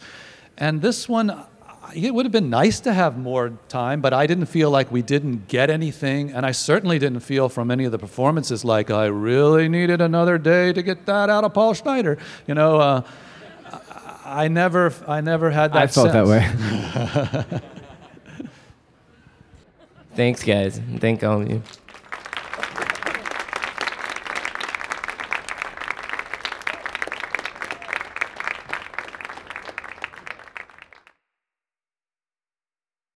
And 0.55 0.83
this 0.83 1.09
one, 1.09 1.45
it 1.95 2.13
would 2.13 2.25
have 2.25 2.31
been 2.31 2.51
nice 2.51 2.79
to 2.81 2.93
have 2.93 3.17
more 3.17 3.57
time, 3.69 3.99
but 3.99 4.13
I 4.13 4.27
didn't 4.27 4.45
feel 4.45 4.69
like 4.69 4.91
we 4.91 5.01
didn't 5.01 5.47
get 5.47 5.71
anything. 5.71 6.31
And 6.31 6.45
I 6.45 6.51
certainly 6.51 6.99
didn't 6.99 7.21
feel 7.21 7.49
from 7.49 7.71
any 7.71 7.85
of 7.85 7.91
the 7.91 7.97
performances 7.97 8.63
like 8.63 8.91
I 8.91 9.07
really 9.07 9.67
needed 9.67 9.99
another 9.99 10.37
day 10.37 10.71
to 10.73 10.83
get 10.83 11.07
that 11.07 11.31
out 11.31 11.43
of 11.43 11.55
Paul 11.55 11.73
Schneider. 11.73 12.19
You 12.45 12.53
know, 12.53 12.79
uh, 12.79 13.01
I 14.23 14.47
never, 14.47 14.93
I 15.07 15.21
never 15.21 15.49
had 15.49 15.73
that 15.73 15.81
I 15.81 15.87
felt 15.87 16.11
that 16.11 16.27
way. 16.27 17.61
Thanks, 20.15 20.43
guys. 20.43 20.79
Thank 20.99 21.23
all 21.23 21.41
of 21.41 21.49
you. 21.49 21.63